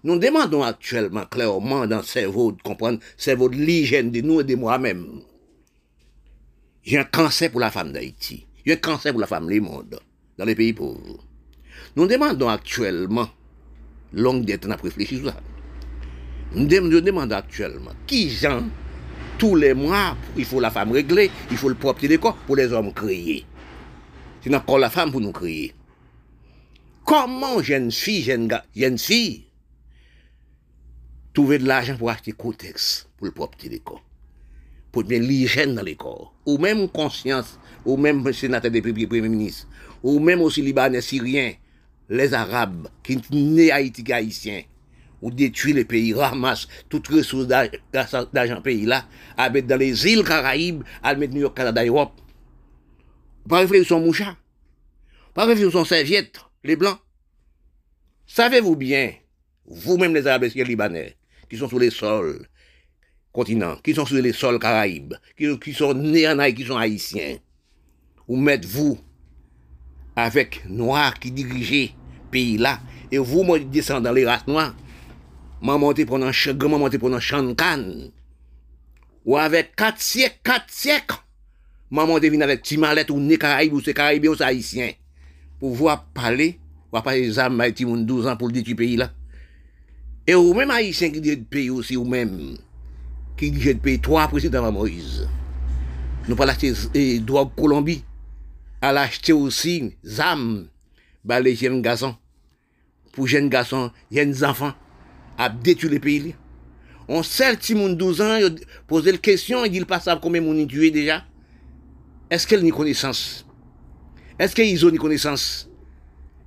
[0.04, 4.43] Nous demandons actuellement clairement dans le cerveau de comprendre, cerveau de l'hygiène de nous et
[4.43, 5.22] de moi-même.
[6.84, 8.46] J'ai un cancer pour la femme d'Haïti.
[8.67, 9.98] A un cancer pour la femme du monde,
[10.38, 11.24] dans les pays pauvres.
[11.96, 13.30] Nous demandons actuellement,
[14.12, 15.39] longue dette, on a réfléchi sur ça.
[16.54, 18.65] Nous demandons actuellement, qui gens,
[19.38, 22.56] tous les mois, il faut la femme régler, il faut le propre des corps pour
[22.56, 23.46] les hommes créer.
[24.41, 25.74] C'est encore la femme pour nous créer.
[27.06, 29.46] Comment jeune fille, jeune, fille,
[31.34, 34.04] trouver de l'argent pour acheter cotex pour le propre des corps?
[34.91, 36.34] Pour bien l'hygiène dans les corps.
[36.46, 39.67] Ou même conscience ou même sénateur des Premier ministre,
[40.02, 41.54] ou même aussi Libanais, Syriens,
[42.10, 44.63] les Arabes, qui sont nés Haïti haïtiens,
[45.23, 49.05] ou détruisent les pays, ramassent toutes ressources d'argent pays là,
[49.38, 52.12] à mettre dans les îles Caraïbes, à mettre New York, Canada, Europe.
[53.47, 54.36] Pas réfléchir son mouchard.
[55.33, 56.99] Pas réfléchir son serviette, les Blancs.
[58.27, 59.13] Savez-vous bien,
[59.65, 61.15] vous-même les Arabes et les Libanais,
[61.49, 62.45] qui sont sur les sols
[63.31, 67.38] continents, qui sont sur les sols Caraïbes, qui, sont nés en qui sont haïtiens,
[68.27, 68.99] ou mettez-vous
[70.17, 71.91] avec noirs qui dirigeaient
[72.29, 74.75] pays là, et vous, moi, descendez dans les races noires,
[75.63, 77.86] maman te pronan chagre, maman te pronan chankan.
[79.23, 81.15] Ou avek kat syek, kat syek,
[81.93, 84.97] maman te vin avek ti malet ou ne karaib ou se karaibè ou sa haisyen.
[85.62, 86.54] Pou vwa pale,
[86.91, 89.08] wap pale zam may ti moun 12 an pou ldi ki peyi la.
[90.28, 92.36] E ou mèm haisyen ki dije di peyi ou si ou mèm,
[93.39, 95.30] ki dije di peyi 3 presidant maman Moïse.
[96.28, 98.02] Nou pala te eh, drog Kolombi,
[98.84, 100.65] al achete osi zam
[101.23, 102.17] ba le jen gason.
[103.15, 104.73] Pou jen gason, jen zanfan,
[105.38, 106.36] à détruire le pays.
[107.08, 108.39] On sait petit monde 12 ans,
[108.88, 111.26] poser la question, il dit pas ça combien de tué déjà?
[112.30, 113.46] Est-ce qu'elle a une connaissance?
[114.39, 115.69] Est-ce qu'ils ont une connaissance?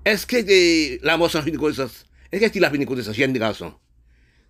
[0.04, 2.04] Est-ce que la sans une connaissance?
[2.32, 3.74] Est-ce qu'il a une connaissance, jeunes garçons?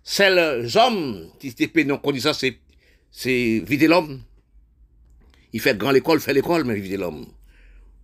[0.03, 2.43] Celles hommes qui étaient non connaissance,
[3.11, 4.21] c'est vider l'homme.
[5.51, 7.25] Il fait grand l'école, fait l'école, mais vider l'homme.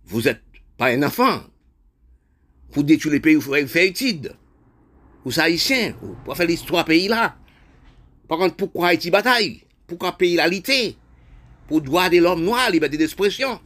[0.04, 0.42] Vous n'êtes
[0.76, 1.42] pas un enfant.
[2.70, 4.34] Pour détruire les pays, vous faire étude.
[5.26, 5.94] Êtes haïtien.
[6.00, 7.36] Vous pouvez faire l'histoire pays là.
[8.28, 10.48] Par contre, pourquoi Haïti bataille Pourquoi pays la
[11.68, 13.60] Pour droit de l'homme noir, liberté d'expression.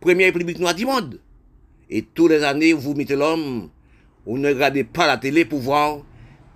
[0.00, 1.20] Première république noire du monde.
[1.88, 3.68] Et tous les années, vous mettez l'homme,
[4.24, 6.02] vous ne regardez pas la télé pour voir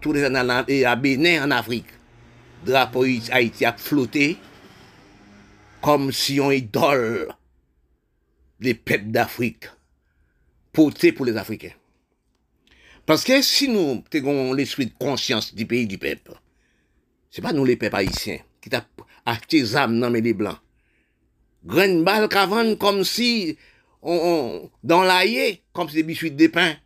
[0.01, 1.87] tous les années à Bénin, en Afrique.
[2.65, 4.37] Drapeau Haïti a flotté
[5.81, 7.29] comme si on idole
[8.59, 9.67] des peuples d'Afrique,
[10.73, 11.73] porté pour les Africains.
[13.07, 16.33] Parce que si nous avons l'esprit de conscience du pays du peuple,
[17.31, 18.87] c'est pas nous les peuples haïtiens qui t'a
[19.27, 20.59] acheté des âmes dans les blancs.
[21.65, 23.59] Graine balle qu'avant comme si
[24.03, 26.77] on, dans l'aïe, comme si des biscuits de pain.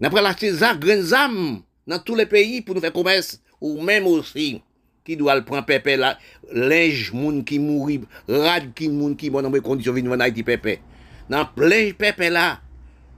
[0.00, 4.06] N'après l'acheter ça, graines âmes dans tous les pays pour nous faire commerce, ou même
[4.06, 4.62] aussi,
[5.04, 6.18] qui doit le prendre pépé là,
[6.52, 10.42] linge moun qui mourit, rad qui moun qui bon dans les conditions vivre dans Haïti
[10.42, 10.80] pépé.
[11.28, 12.60] Dans plein pépé là,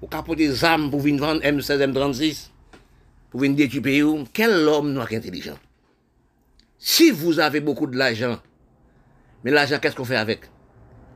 [0.02, 2.48] ou capot des âmes pour venir vendre M16, M36,
[3.30, 5.58] pour venir détruire pays, quel homme noir intelligent?
[6.78, 8.38] Si vous avez beaucoup de l'argent,
[9.44, 10.40] mais l'argent, qu'est-ce qu'on fait avec?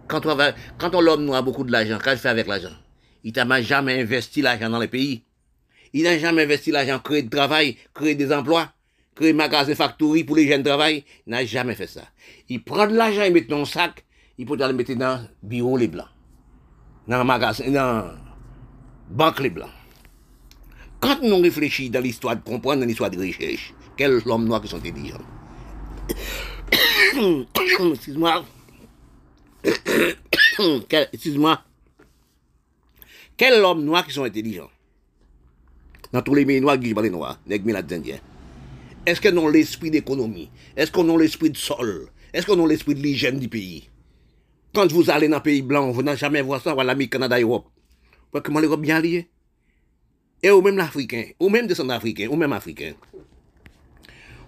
[0.08, 0.36] Quand on,
[0.78, 2.76] quand on l'homme noir a beaucoup de l'argent, qu'est-ce qu'il fait avec l'argent?
[3.22, 5.24] Il n'a jamais investi l'argent dans les pays.
[5.94, 8.70] Il n'a jamais investi l'argent, créer de travail, créer des emplois,
[9.14, 11.04] créer magasin factory pour les jeunes travail.
[11.26, 12.02] Il n'a jamais fait ça.
[12.50, 14.04] Il prend de l'argent, il met dans un sac,
[14.36, 16.08] il peut le mettre dans le bureau les blancs,
[17.08, 18.10] dans le magasin, dans
[19.10, 19.70] banque les blancs.
[21.00, 24.68] Quand nous réfléchissons dans l'histoire de comprendre, dans l'histoire de recherche, quels hommes noirs qui
[24.68, 25.20] sont intelligents
[27.92, 28.44] Excuse-moi.
[31.12, 31.62] Excuse-moi.
[33.36, 34.70] Quels hommes noirs qui sont intelligents?
[36.12, 38.20] Dans tous les pays noirs qui parlent noirs, les indiens.
[39.06, 42.94] Est-ce qu'ils ont l'esprit d'économie Est-ce qu'on a l'esprit de sol Est-ce qu'on a l'esprit
[42.94, 43.88] de l'hygiène du pays
[44.72, 47.38] Quand vous allez dans un pays blanc, vous n'avez jamais vu ça, voilà, l'Amérique, Canada,
[47.38, 47.66] Europe?
[48.42, 49.28] Comment l'Europe bien lié
[50.42, 52.94] Et ou même l'Africain, ou même des Africains, ou même Africains.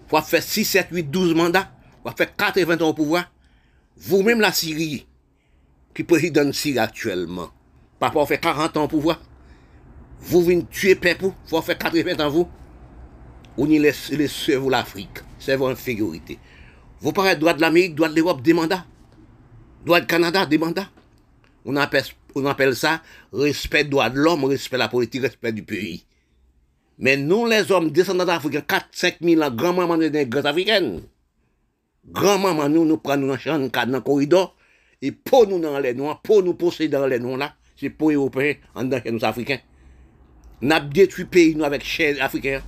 [0.07, 1.71] Faut faire 6, 7, 8, 12 mandats.
[2.03, 3.31] Faut faire 80 ans au pouvoir.
[3.97, 5.07] Vous-même la Syrie,
[5.95, 7.49] qui président de Syrie actuellement,
[7.99, 9.21] papa fait 40 ans au pouvoir.
[10.19, 12.47] Vous venez tuer peuple, faut faire 80 ans vous?
[13.57, 15.19] Ou ni l'Afrique.
[15.47, 16.37] Infériorité.
[16.99, 18.85] Vous parlez droit de l'Amérique, droit de l'Europe, des mandats.
[19.85, 20.89] Droit de Canada, des mandats.
[21.65, 21.75] On
[22.37, 23.01] on appelle ça
[23.33, 26.05] respect droit de l'homme, respect de la politique, respect du pays.
[26.99, 31.01] Mais nous, les hommes descendants d'Afrique, 4-5 000 ans, grand-maman des nègres africaines,
[32.05, 34.55] grand-maman, nous, nous prenons dans champ, dans le corridor,
[35.01, 38.09] et pour nous dans les noirs, pour nous posséder dans les noirs là, c'est pour
[38.09, 39.59] les Européens, en tant que nous Africains.
[40.61, 42.61] Nous avons détruit le pays, nous, avec chair africains.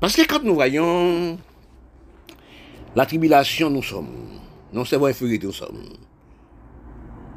[0.00, 1.38] Parce que quand nous voyons
[2.96, 4.40] la tribulation, nous sommes,
[4.72, 6.03] nous sommes infériorité, nous sommes.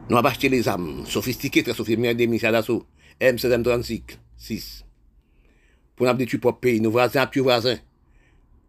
[0.09, 2.85] Nous avons acheté les armes sophistiquées, très sophistiquées, des missiles d'assaut,
[3.19, 4.01] M736,
[4.37, 4.85] 6
[5.97, 7.77] pour nous détruire propre pays, nos voisins, plus voisins.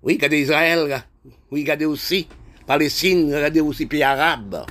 [0.02, 1.04] Oui, regardez Israël,
[1.50, 2.26] oui, regardez aussi
[2.66, 4.64] Palestine, regardez aussi pays arabes,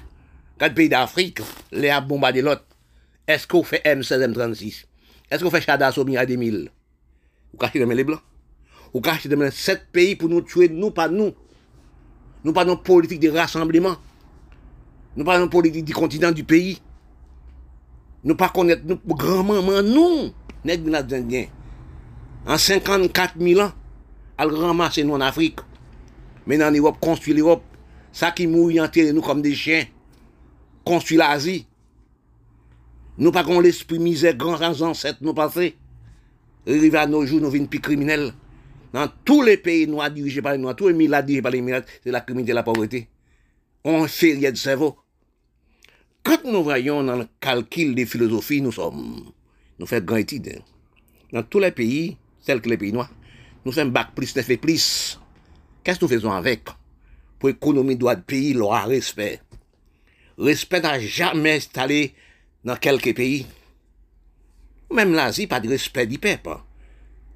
[0.56, 1.40] regardez pays d'Afrique,
[1.72, 2.66] les a bombardé l'autre.
[3.28, 4.86] Est-ce qu'on fait M16, M36
[5.30, 6.72] Est-ce qu'on fait Chada Somi à 2000
[7.54, 8.22] Ou cachez les blancs?
[8.94, 11.34] Ou cachez les sept pays pour nous tuer, nous, pas nous.
[12.44, 13.98] Nous pas nos politiques de rassemblement.
[15.18, 16.80] Nous pas nos politiques du continent du pays.
[18.24, 20.32] Nous pas connaître nous grand-maman, nous,
[20.64, 21.48] indiens
[22.46, 23.72] en 54 000 ans,
[24.38, 25.60] elle ramasse nous en Afrique.
[26.46, 27.64] Maintenant, en Europe, construit l'Europe.
[28.14, 29.84] Ça qui mouille enterré nous comme des chiens.
[30.86, 31.68] Construit l'Asie.
[33.18, 35.76] Nous pas l'esprit misère, grands ancêtres nous passés.
[36.66, 38.34] Arrivé à nos jours, nous venons plus criminels.
[38.94, 41.62] Dans tous les pays noirs dirigés par les noirs, tous les milliards dirigés par les
[41.62, 43.10] milliards, c'est la criminalité et la pauvreté.
[43.84, 44.96] On fait de cerveau.
[46.28, 49.32] Quand nous voyons dans le calcul des philosophies, nous sommes,
[49.80, 50.62] nous faisons grand étude.
[51.32, 53.10] Dans tous les pays, tel que les pays noirs.
[53.64, 55.18] Nous faisons bac plus, neuf et plus.
[55.82, 56.66] Qu'est-ce que nous faisons avec
[57.40, 59.40] Pour l'économie de pays, leur respect?
[60.38, 62.14] Respect n'a jamais installé
[62.66, 63.46] dans quelques pays.
[64.92, 66.58] Même l'Asie, pas de respect du peuple.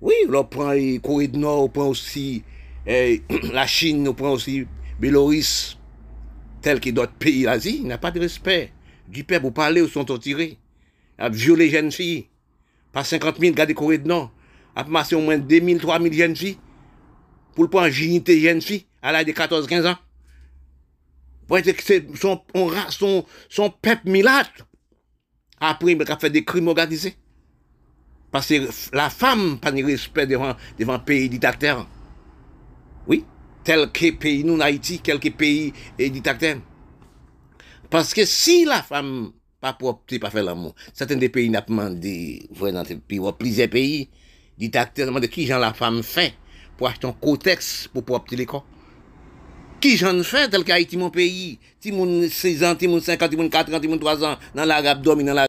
[0.01, 2.43] Oui, on prend la Corée du Nord, on prend aussi
[2.85, 3.21] eh,
[3.53, 4.65] la Chine, on prend aussi
[4.99, 5.77] Bélorusse,
[6.61, 8.73] tel que d'autres pays d'Asie, il n'y a pas de respect
[9.11, 9.43] du peuple.
[9.43, 10.05] Vous parlez, ou sont.
[11.17, 12.27] À violer les jeunes filles.
[12.91, 14.31] Pas 50 000 gars de Corée du Nord
[14.75, 16.57] a passé au moins 2000, 3000 jeunes filles
[17.53, 19.97] pour le prendre dignité jeunes filles à l'âge de 14, 15 ans.
[21.47, 22.41] Pour que c'est son,
[22.89, 24.65] son, son peuple milate.
[25.59, 27.15] Après, il a fait des crimes organisés.
[28.31, 31.87] Parce que la femme pas de respect devant, devant pays dictateur.
[33.05, 33.25] Oui,
[33.63, 36.57] tel que pays, nous, en Haïti, quelques pays et dictateur.
[37.91, 41.59] Parce que si la femme pas pour opter, pas faire l'amour, certains des pays n'ont
[41.59, 44.09] pas demandé, dans plusieurs pays,
[44.57, 46.33] dictateur de qui Jean la femme fait
[46.77, 48.61] pour acheter un cotex pour pouvoir télécom.
[49.81, 53.27] Qui j'en fais tel qu'Haïti mon pays, ti moun 16 ans, ti moun 5 ans,
[53.27, 55.47] ti moun 4 ans, ti moun 3 ans, dans l'arabe dormi dans la...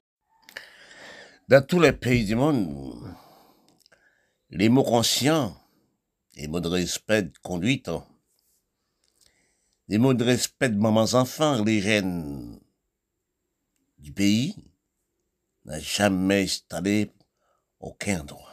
[1.49, 2.97] Dans tous les pays du monde,
[4.51, 5.55] les mots conscients,
[6.37, 7.89] les mots de respect, de conduite,
[9.88, 12.61] les mots de respect de mamans enfants, les jeunes
[13.99, 14.55] du pays,
[15.64, 17.11] n'a jamais installé
[17.79, 18.49] aucun droit.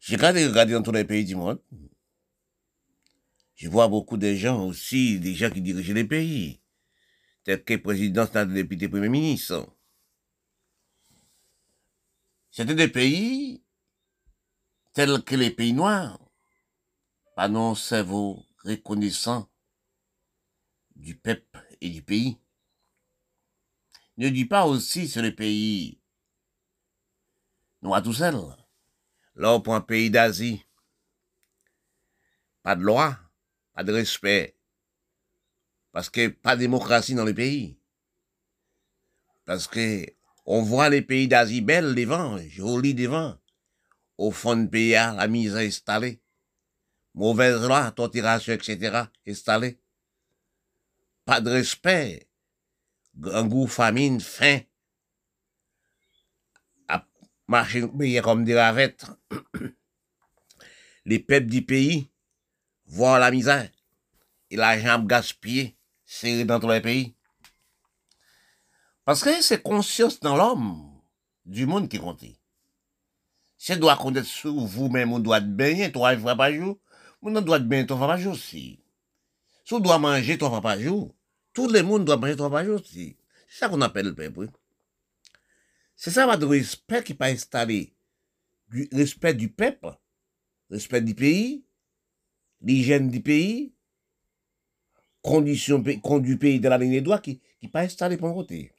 [0.00, 1.62] J'ai regardé, regardé dans tous les pays du monde.
[3.54, 6.60] Je vois beaucoup de gens aussi, des gens qui dirigent les pays,
[7.44, 9.66] tels que président, député, premier ministre.
[12.50, 13.62] C'était des pays
[14.92, 16.20] tels que les pays noirs,
[17.34, 19.48] pas non cerveau reconnaissant
[20.96, 22.38] du peuple et du pays.
[24.16, 26.00] Ne dis pas aussi sur les pays
[27.82, 28.36] noirs tout seul.
[29.36, 30.64] Là, pour un pays d'Asie,
[32.62, 33.18] pas de loi,
[33.72, 34.56] pas de respect,
[35.92, 37.76] parce que pas de démocratie dans le pays.
[39.44, 40.06] Parce que
[40.46, 43.38] on voit les pays d'Asie belles devant, jolis devant.
[44.16, 46.23] Au fond de pays, la mise installée.
[47.14, 49.04] Mauvaise loi, torturation, etc.
[49.26, 49.78] installée.
[51.24, 52.28] Pas de respect.
[53.22, 54.60] Un goût famine, faim.
[56.88, 57.06] À
[57.46, 57.88] marcher
[58.22, 59.06] comme des ravettes.
[61.04, 62.10] Les peuples du pays
[62.86, 63.70] voient la misère.
[64.50, 67.14] Et l'argent gaspillé, serré dans tous les pays.
[69.04, 71.00] Parce que c'est conscience dans l'homme
[71.44, 72.24] du monde qui compte.
[73.56, 76.78] C'est doit compter sur vous-même, on doit baigner trois fois par jour.
[77.26, 78.36] On doit baigner trois fois par jour.
[78.36, 78.78] Si
[79.70, 81.14] on doit manger trois fois par jour,
[81.54, 83.16] tout le monde doit manger trois fois par jour aussi.
[83.48, 84.50] C'est ça qu'on appelle le peuple.
[85.96, 87.94] C'est ça votre respect qui pas installé.
[88.68, 89.96] Du respect du peuple,
[90.70, 91.64] respect du pays,
[92.60, 93.72] l'hygiène du pays,
[95.22, 98.70] condition du pays de la ligne des droits qui, qui pas installé pour côté.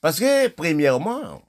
[0.00, 1.42] Parce que, premièrement,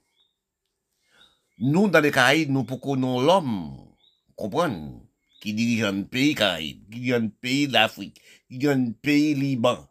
[1.58, 3.88] nous, dans les Caraïbes, nous pouvons l'homme,
[4.36, 5.00] comprendre,
[5.44, 9.86] qui dirige un pays Caraïbes, qui dirige un pays d'Afrique, qui dirige un pays Liban,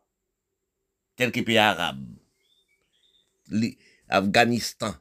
[1.16, 2.08] tel que pays arabe,
[3.52, 4.96] l'Afghanistan,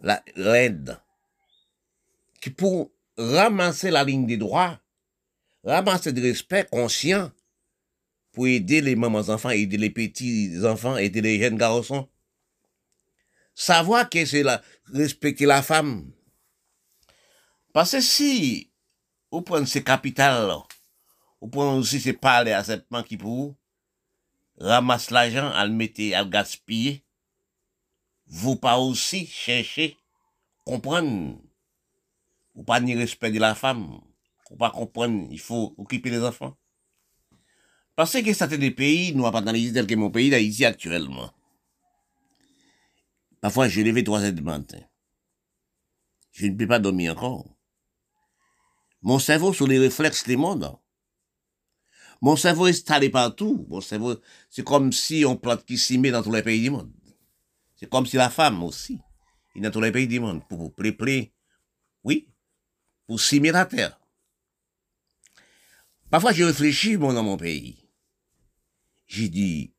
[0.00, 0.96] l'Inde,
[2.40, 4.80] qui pour ramasser la ligne des droits,
[5.64, 7.30] ramasser du respect conscient
[8.32, 12.08] pour aider les mamans enfants, aider les petits enfants, aider les jeunes garçons,
[13.54, 14.62] savoir que c'est la,
[14.94, 16.10] respecter la femme.
[17.74, 18.69] Parce que si
[19.30, 20.52] vous prenez ces capitales,
[21.40, 23.54] vous prenez aussi ces palais à cette main qui pour
[24.58, 27.04] ramasse l'argent, à le mettre, à le gaspiller,
[28.26, 29.96] vous pas aussi chercher,
[30.64, 31.40] comprendre,
[32.54, 34.00] ou pas ni respect de la femme,
[34.50, 36.56] ou pas comprendre, il faut occuper les enfants.
[37.96, 41.32] Parce que c'était des pays, nous, pas dans les tel que mon pays d'Haïti actuellement.
[43.40, 44.80] Parfois, je levé trois heures du matin.
[46.32, 47.46] Je ne peux pas dormir encore.
[49.02, 50.76] Mon cerveau sur les réflexes des mondes.
[52.20, 53.66] Mon cerveau est installé partout.
[53.68, 54.16] Mon cerveau,
[54.50, 56.92] c'est comme si on plante qui s'y dans tous les pays du monde.
[57.76, 58.98] C'est comme si la femme aussi,
[59.56, 61.32] est dans tous les pays du monde, pour vous préparer,
[62.04, 62.28] oui,
[63.06, 63.98] pour s'y à terre.
[66.10, 67.88] Parfois, je réfléchis, mon, dans mon pays.
[69.06, 69.72] J'ai dit,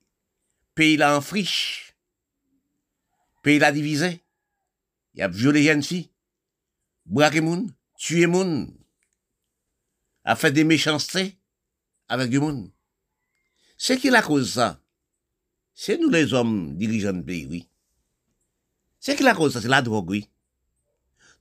[0.74, 1.92] pays là en friche
[3.42, 4.24] pays la divisé.
[5.14, 6.10] Il a violé une fille,
[7.06, 8.74] braqué moun, tué moun,
[10.24, 11.38] a fait des méchancetés
[12.08, 12.70] avec du monde.
[13.78, 14.80] C'est qui la cause ça?
[15.74, 17.68] C'est nous les hommes dirigeants du pays, oui.
[19.00, 19.62] C'est qui la cause ça?
[19.62, 20.30] C'est la drogue, oui.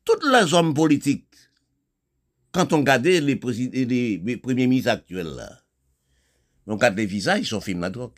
[0.05, 1.27] Toutes les hommes politiques,
[2.53, 5.61] quand on regarde les, premiers ministres actuels, là,
[6.67, 8.13] on regarde les visages, ils sont films la drogue.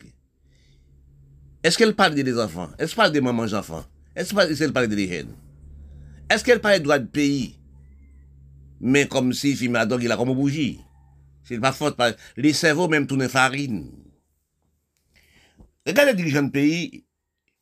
[1.63, 2.69] Est-ce qu'elle parle des enfants?
[2.77, 3.85] Est-ce qu'elle parle des mamans enfants?
[4.15, 5.35] Est-ce qu'elle parle des jeunes?
[6.29, 7.59] Est-ce qu'elle parle des droits de pays?
[8.85, 10.81] Mais comme si a il a comme bougie.
[11.45, 11.95] C'est pas faute.
[12.35, 13.89] Les cerveaux même tournent farine.
[15.87, 17.05] Regardez les dirigeants de pays,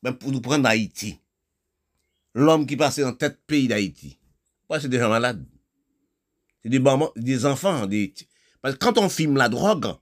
[0.02, 1.20] ben, pour nous prendre Haïti.
[2.34, 4.18] L'homme qui passait en tête pays d'Haïti.
[4.80, 5.46] c'est des gens malades?
[6.60, 6.82] C'est des,
[7.14, 7.88] des enfants.
[8.60, 9.94] Parce que quand on filme la drogue,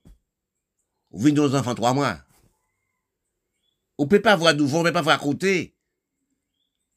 [1.11, 2.19] on vit nos enfants trois mois.
[3.99, 5.77] On peut pas voir d'où on peut pas voir à côté.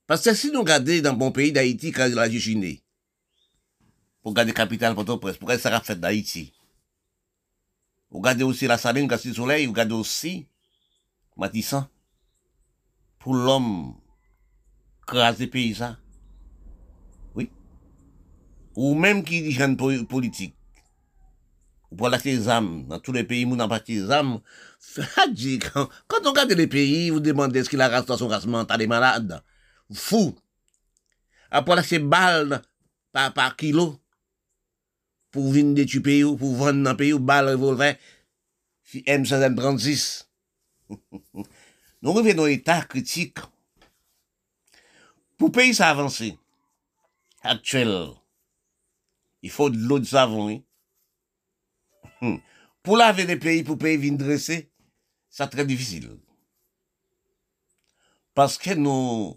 [0.08, 2.78] Parce que si nous regardons dans mon pays d'Haïti, quand la Chine,
[4.24, 6.54] pour regarder capitale Port-au-Prince, pour ça a fait d'Haïti?
[8.10, 10.48] Vous regardez aussi la saline, quand le soleil, vous regardez aussi
[11.36, 11.90] Matissan.
[13.20, 13.96] Pour l'homme,
[15.06, 15.98] craser pays ça.
[17.36, 17.52] Oui.
[18.76, 20.56] ou même qui dirigeant politique,
[21.92, 24.42] ou pour acheter des armes, dans tous les pays, on a parti des armes,
[24.96, 28.46] quand, quand on regarde les pays, vous demandez ce qu'il a race dans son race
[28.46, 29.44] mental des malades.
[29.92, 30.36] Fou.
[31.52, 32.62] Après, c'est balles
[33.12, 34.00] par, par kilo.
[35.34, 37.98] Pour venir des pays ou pour vendre dans pays ou balles revolver.
[38.94, 40.28] M536.
[42.04, 43.40] Nous revenons à l'état critique.
[45.38, 46.38] Pour pays s'avancer,
[47.42, 48.10] actuel,
[49.42, 50.50] il faut de l'eau de savon.
[50.50, 50.62] Hein?
[52.22, 52.38] Hmm.
[52.84, 54.70] Pour laver les pays, pour pays venir dresser,
[55.30, 56.16] c'est très difficile.
[58.36, 59.36] Parce que nous,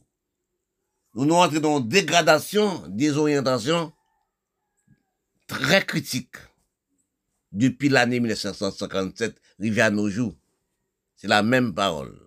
[1.14, 3.92] nous nous entrons dans dégradation, désorientation
[5.46, 6.36] très critique
[7.52, 10.34] depuis l'année 1957, arrivé à nos jours.
[11.16, 12.18] C'est la même parole.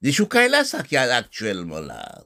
[0.00, 0.12] Des
[0.48, 2.24] là, ça qui a actuellement là.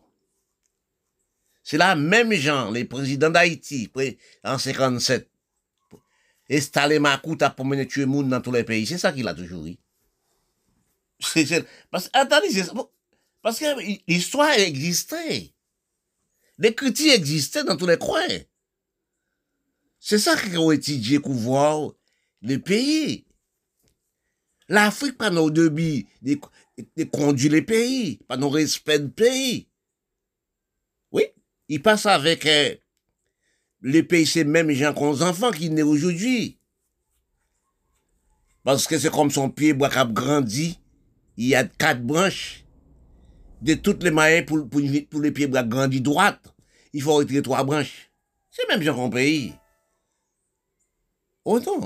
[1.62, 3.90] C'est la même gens, les présidents d'Haïti,
[4.44, 5.30] en 57,
[6.50, 8.86] installé Makouta pour mener tuer monde dans tous les pays.
[8.86, 9.76] C'est ça qu'il a toujours eu.
[11.90, 12.48] parce, attendez,
[13.40, 15.52] parce que l'histoire existait.
[16.58, 18.40] Les critiques existaient dans tous les coins.
[20.04, 21.94] C'est ça qu'ils ont étudié, qu'on voit
[22.40, 23.24] les pays.
[24.68, 26.40] L'Afrique, pas nos débits, de,
[26.96, 29.68] de conduire les pays, pas nos respect de pays.
[31.12, 31.22] Oui,
[31.68, 32.74] il passe avec euh,
[33.82, 36.58] les pays, c'est même gens qu'on enfants qui naissent aujourd'hui.
[38.64, 40.80] Parce que c'est comme son pied bois a grandi,
[41.36, 42.64] il y a quatre branches.
[43.60, 46.52] De toutes les moyens pour, pour, pour les pieds bois grandi droite,
[46.92, 48.10] il faut retirer trois branches.
[48.50, 49.54] C'est même gens qu'on pays.
[51.44, 51.80] Autant,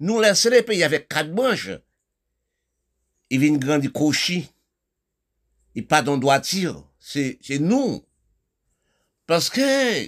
[0.00, 1.70] nous laissons les pays avec quatre branches.
[3.30, 4.50] Ils viennent grandir cochi.
[5.74, 6.88] Ils pas dans droiture.
[6.98, 8.04] C'est, c'est nous.
[9.26, 10.06] Parce que,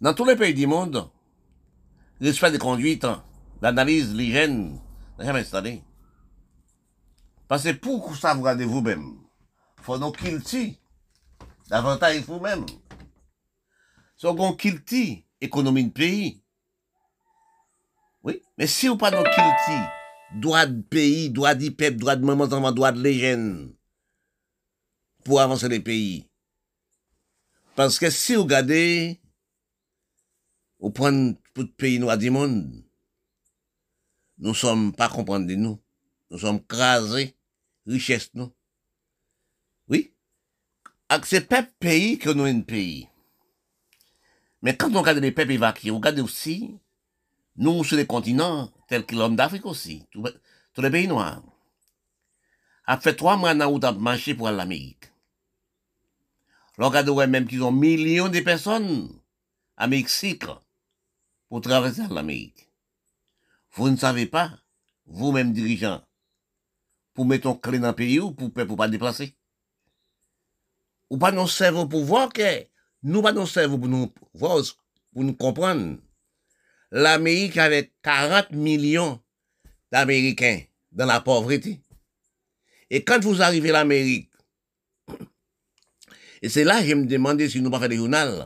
[0.00, 1.08] dans tous les pays du monde,
[2.20, 3.06] l'espèce de conduite,
[3.60, 4.80] l'analyse, l'hygiène,
[5.18, 5.82] n'a jamais installé.
[7.46, 9.18] Parce que pour savoir de vous-même,
[9.82, 10.78] faut nous kilti
[11.68, 12.64] davantage vous-même.
[14.16, 16.43] So qu'on kilti économie de pays.
[18.24, 19.78] Oui, mais si vous pas nous kilti
[20.40, 23.74] droit de pays, droit du peuple, droit de maman, droit de légende,
[25.24, 26.26] pour avancer les pays.
[27.76, 29.20] Parce que si vous regardez
[30.78, 32.84] au point de pays noirs du monde,
[34.38, 35.80] nous sommes pas comprendre de nous.
[36.30, 37.36] Nous sommes crasés,
[37.86, 38.52] richesse nous.
[39.88, 40.14] Oui.
[41.08, 43.08] Avec ces peuples pays que nous un pays.
[44.62, 46.78] Mais quand on regarde les peuples évacués, on regarde aussi,
[47.56, 51.42] nous sur les continents, tels que l'homme d'Afrique aussi, tous les pays noirs.
[52.84, 55.10] Après trois mois, on a marché pour l'Amérique.
[56.76, 59.08] Regarde même qu'ils ont millions de personnes
[59.76, 60.44] à Mexique
[61.48, 62.68] pour traverser l'Amérique.
[63.72, 64.52] Vous ne savez pas,
[65.06, 66.02] vous-même dirigeant,
[67.14, 69.36] pour mettre un clé dans le pays ou pour ne pas déplacer.
[71.10, 72.66] Ou pas nos cerveaux pour voir que
[73.02, 74.60] nous pas nos cerveaux pour nous voir,
[75.12, 75.98] pour nous comprendre.
[76.96, 79.20] L'Amérique avait 40 millions
[79.90, 80.60] d'Américains
[80.92, 81.80] dans la pauvreté.
[82.88, 84.30] Et quand vous arrivez à l'Amérique,
[86.40, 88.44] et c'est là que je me demandais si nous pas fait des journaux.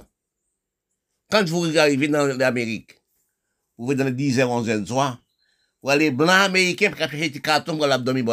[1.30, 2.94] Quand vous arrivez dans l'Amérique,
[3.76, 5.22] vous voyez dans les 10 h 11 h soir,
[5.82, 8.24] vous allez blanc américain pour chercher des cartons pour l'abdomen.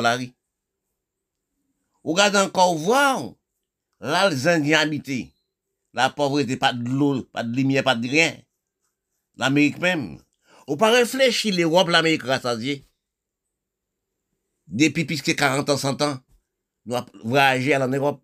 [2.06, 3.34] Vous regardez encore voir,
[4.00, 5.34] là, les Indiens habités.
[5.94, 8.34] La pauvreté, pas de l'eau, pas de lumière, pas de rien.
[9.38, 10.20] L'Amérique même.
[10.68, 12.88] Vous pas réfléchir l'Europe, l'Amérique rassasiée.
[14.68, 16.20] Depuis plus que 40 ans, 100 ans,
[16.86, 18.24] nous avons voyagé en Europe,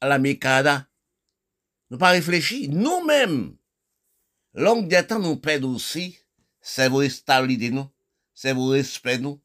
[0.00, 0.88] à l'Amérique Canada.
[1.90, 2.68] Nous pas réfléchi.
[2.68, 3.56] Nous-mêmes,
[4.54, 6.18] longue des nous perdons aussi
[6.66, 7.90] c'est vos stabilité nous,
[8.32, 9.38] c'est vos respect nous.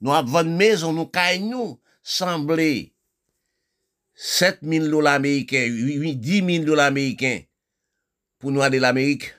[0.00, 2.94] Nous avons une maison, nous caille nous, semblé
[4.14, 7.42] 7 000 dollars américains, 10 000 dollars américains
[8.38, 9.34] pour nous aller l'Amérique.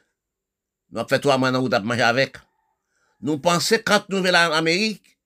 [0.91, 2.37] Nous avons fait trois mois avons mangé avec.
[3.21, 5.17] Nous pensons quand nous venons en Amérique,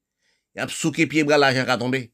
[0.55, 2.11] il y a souké pied bras l'argent qui a tombé.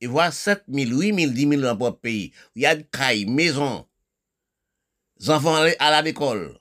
[0.00, 2.32] Et voilà 7 000, 8 000, 10 000 dans notre pays.
[2.54, 3.86] Il y a des cailles, maisons,
[5.28, 6.60] enfants à l'école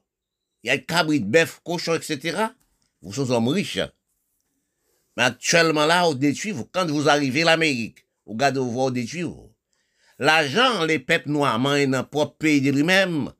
[0.63, 2.37] il y a cabrit, bœuf, cochon, etc.
[3.01, 3.79] Vous sommes hommes riches.
[5.15, 9.33] Mais actuellement là, on détruit, quand vous arrivez à l'Amérique, vous regardez, vous voyez, détruire.
[10.17, 13.31] L'argent, les peuples noirs dans le propre pays de lui-même.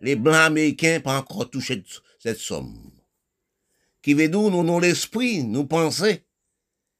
[0.00, 1.82] Les blancs américains pas encore touché
[2.24, 2.90] cette somme.
[4.00, 6.16] Qui veut dire, nous, nous, l'esprit, nous pensons.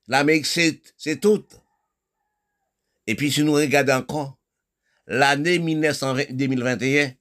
[0.07, 1.47] L'Amérique, c'est, tout.
[3.07, 4.39] Et puis, si nous regardons encore,
[5.07, 7.15] l'année 2021,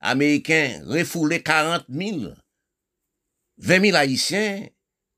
[0.00, 2.32] Américains refoulé 40 000,
[3.58, 4.68] 20 000 Haïtiens,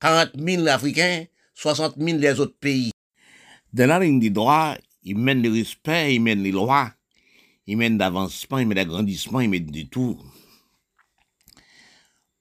[0.01, 2.91] 40 000 Africains, 60 000 des autres pays.
[3.71, 6.93] Dans la ligne du droit, ils mènent le respect, ils mènent les lois,
[7.65, 10.19] ils mènent d'avancement, ils mènent d'agrandissement, ils mènent de tout.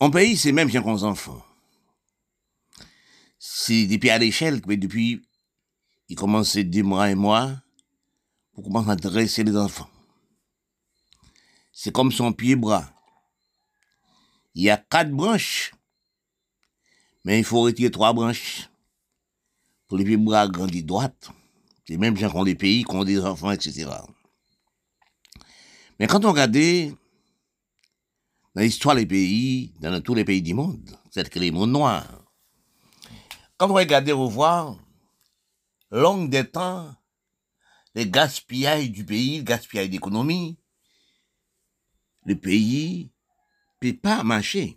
[0.00, 1.44] Un pays, c'est même bien qu'on enfants.
[3.38, 5.26] C'est depuis à l'échelle, mais depuis,
[6.08, 7.56] il commence deux mois et mois,
[8.52, 9.90] pour commencer à dresser les enfants.
[11.72, 12.92] C'est comme son pied-bras.
[14.54, 15.72] Il y a quatre branches,
[17.24, 18.68] mais il faut retirer trois branches
[19.86, 21.30] pour les pieds-bras grandir droite.
[21.86, 23.88] C'est même gens qui ont des pays, qui ont des enfants, etc.
[25.98, 26.56] Mais quand on regarde
[28.58, 32.24] dans l'histoire des pays, dans tous les pays du monde, c'est que les mondes noirs,
[33.56, 34.76] quand on regarde, on voit,
[35.92, 36.92] long des temps,
[37.94, 40.58] les gaspillages du pays, le gaspillage d'économie,
[42.24, 43.12] le pays
[43.80, 44.76] ne peut pas marcher.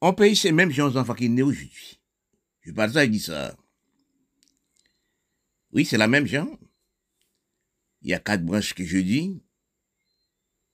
[0.00, 2.00] Un pays, c'est même si on enfants qui naissent aujourd'hui.
[2.62, 3.56] Je parle ça, je dis ça.
[5.70, 6.58] Oui, c'est la même chose.
[8.02, 9.43] Il y a quatre branches que je dis.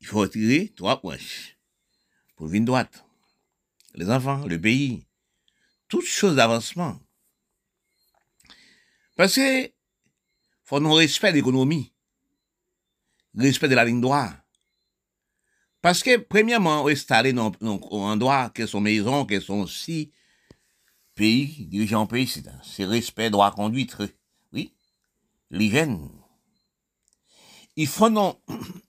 [0.00, 1.56] Il faut retirer trois branches
[2.36, 3.04] pour venir droite.
[3.94, 5.06] Les enfants, le pays,
[5.88, 6.98] toutes choses d'avancement.
[9.16, 9.70] Parce que
[10.62, 11.92] faut nous respect l'économie,
[13.34, 14.36] respect de la ligne droite.
[15.82, 20.12] Parce que, premièrement, installer dans un endroit, que sont maisons, que sont si
[21.14, 22.28] pays, dirigeants pays,
[22.62, 23.96] c'est respect, droit, conduite,
[24.52, 24.74] oui,
[25.50, 26.08] l'hygiène.
[27.76, 28.40] Il faut non,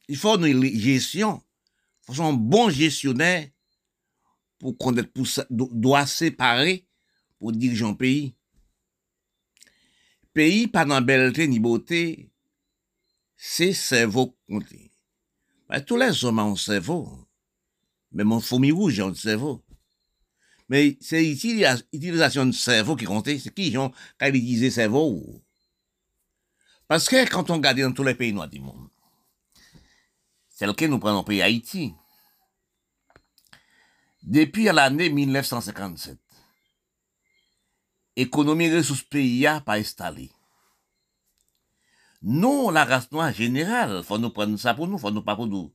[0.08, 1.44] il faut une gestion,
[2.10, 3.48] il faut un bon gestionnaire
[4.60, 4.94] pour qu'on
[5.50, 6.86] doit séparer
[7.40, 8.36] pour diriger un pays.
[10.34, 12.32] Pays, pas dans belleté ni beauté,
[13.36, 14.92] c'est cerveau compté.
[15.68, 17.28] Ben, tous les hommes ont un cerveau.
[18.12, 19.64] Mais mon fourmi rouge a un cerveau.
[20.70, 23.26] Mais c'est l'utilisation du cerveau qui compte.
[23.26, 23.92] C'est qui ont
[24.22, 25.44] ils disaient cerveau?
[26.88, 28.91] Parce que quand on regarde dans tous les pays noirs du monde,
[30.62, 31.96] c'est lequel nous prenons pays Haïti.
[34.22, 36.20] Depuis l'année 1957,
[38.16, 40.30] économie ressources pays a pas installé.
[42.22, 45.48] Nous, la race noire générale, faut nous prendre ça pour nous, faut nous pas pour
[45.48, 45.74] nous.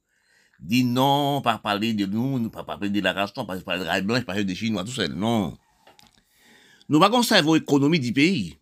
[0.60, 3.80] Dis non, pas parler de nous, nous pas parler de la race noire, pas parler
[3.80, 5.58] de la blanche, pas parler des Chinois, tout ça, non.
[6.88, 8.56] Nous pas conserver l'économie du pays.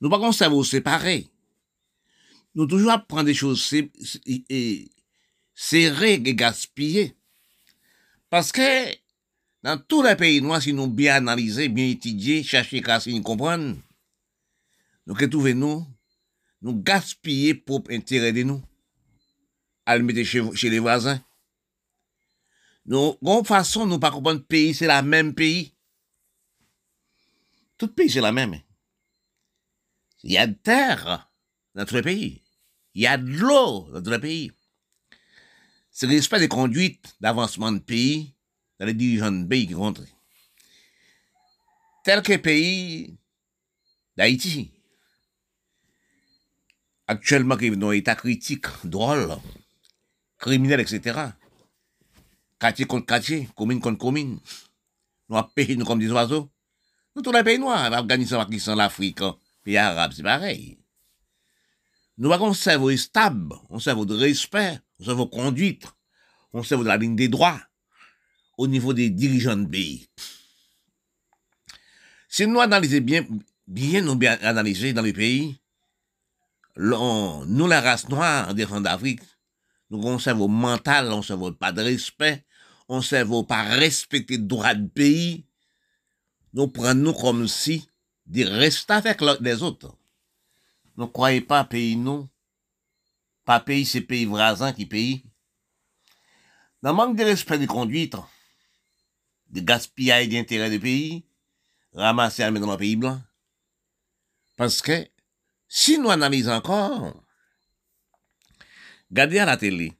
[0.00, 1.28] Nous pas conserver séparé.
[2.56, 3.62] Nous toujours prendre des choses
[5.54, 7.14] serrées et gaspillées.
[8.30, 8.94] Parce que,
[9.62, 13.76] dans tous les pays noirs, si nous bien analyser, bien étudier, chercher, casser, comprendre,
[15.06, 15.86] nous que trouvons nous,
[16.62, 18.62] nous gaspiller pour intérêt de nous.
[19.84, 21.22] À le mettre chez, les voisins.
[22.86, 25.74] Nous, de façon, nous pas comprendre pays, c'est la même pays.
[27.76, 28.58] Tout pays, c'est la même.
[30.22, 31.30] Il y a de terre
[31.74, 32.42] dans tout le pays.
[32.96, 34.50] Il y a de l'eau dans le pays.
[35.90, 38.34] C'est respect des conduites d'avancement de pays
[38.80, 40.00] dans les dirigeants de pays qui rentrent.
[42.04, 43.14] Tel que le pays
[44.16, 44.70] d'Haïti,
[47.06, 49.36] actuellement qui est dans un état critique, drôle,
[50.38, 51.20] criminel, etc.
[52.58, 54.38] Quartier contre quartier, commune contre commune.
[55.28, 56.50] Nous avons payé comme des oiseaux.
[57.14, 59.20] Nous tous les pays noirs, l'Afghanistan, l'Afrique, l'Afrique,
[59.62, 60.78] pays arabes, c'est pareil.
[62.18, 65.86] Nous avons un cerveau stable, un cerveau de respect, un cerveau de conduite,
[66.54, 67.60] un cerveau de la ligne des droits
[68.56, 70.08] au niveau des dirigeants de pays.
[72.28, 73.26] Si nous analysons bien,
[73.66, 75.58] bien nous bien dans les pays,
[76.76, 79.22] nous, la race noire, en défense d'Afrique,
[79.90, 82.44] nous avons un cerveau mental, un cerveau pas de respect,
[82.88, 85.46] un cerveau pas respecter le droit du pays.
[86.52, 87.88] Nous prenons comme si
[88.26, 89.96] de rester avec les autres.
[90.96, 92.28] Ne croyons pas pays nous,
[93.44, 95.24] pas pays c'est pays voisins qui pays.
[96.82, 98.16] Dans le manque de respect de conduite,
[99.50, 101.26] de gaspillage d'intérêt du pays,
[101.92, 103.20] ramasser à dans le pays blanc.
[104.56, 105.06] Parce que
[105.68, 107.22] si nous analysons encore,
[109.10, 109.92] regardez à la télé,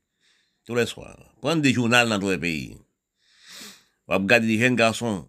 [0.65, 2.79] tous les soirs, prenez des journaux dans tous les pays.
[4.07, 5.29] Regardez des jeunes garçons,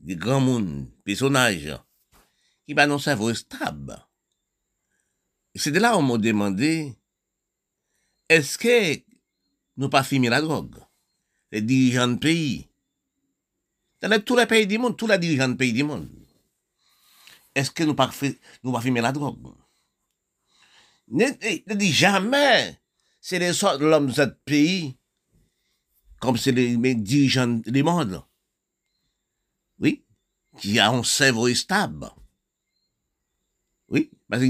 [0.00, 1.76] des grands mondes, personnages,
[2.64, 4.02] qui va nous cerveau stable.
[5.54, 6.94] C'est de là qu'on m'a demandé,
[8.28, 9.02] est-ce que
[9.76, 10.76] nous pas filmé la drogue?
[11.50, 12.68] Les dirigeants de pays.
[14.00, 16.08] Dans tous les pays du monde, tous les dirigeants de pays du monde.
[17.54, 18.10] Est-ce que nous pas,
[18.62, 19.54] nous pas filmé la drogue?
[21.08, 22.80] Ne, ne, dit jamais.
[23.20, 24.96] c'est les sortes l'homme de ce pays,
[26.18, 28.22] comme c'est les, dirigeants du monde.
[29.78, 30.02] Oui,
[30.58, 32.10] qui a un cerveau stable.
[33.88, 34.42] Oui, parce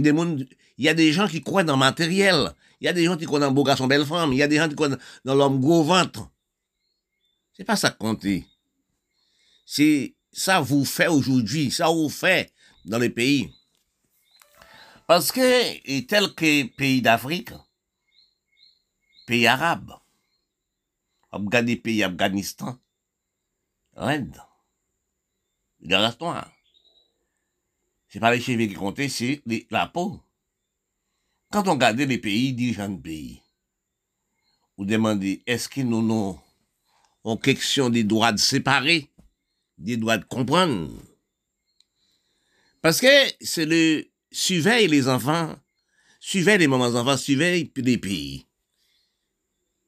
[0.75, 2.53] qu'il y a des gens qui croient dans le matériel.
[2.81, 4.33] Il y a des gens qui croient dans le beau garçon, belle femme.
[4.33, 6.29] Il y a des gens qui croient dans l'homme gros ventre.
[7.53, 8.27] C'est pas ça que compte.
[9.65, 12.53] C'est ça vous fait aujourd'hui, ça vous fait
[12.85, 13.53] dans les pays.
[15.07, 17.51] Parce que, tel que pays d'Afrique,
[19.27, 19.95] pays arabes,
[21.31, 22.79] regardez pays Afghanistan,
[23.95, 24.41] Inde,
[25.83, 26.51] regarde-toi.
[28.09, 30.23] C'est pas les cheveux qui comptent, c'est la peau.
[31.53, 33.43] Quand on regarde les pays, dirigeants de pays,
[34.79, 36.41] vous demandez, est-ce que nous avons
[37.25, 39.11] en question des droits de séparer,
[39.77, 40.91] des droits de comprendre?
[42.81, 43.07] Parce que
[43.43, 45.55] c'est le surveille les enfants,
[46.21, 48.47] surveille les mamans enfants, surveille les pays.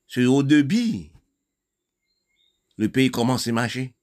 [0.06, 1.10] C'est au début,
[2.76, 3.94] le pays commence à marcher.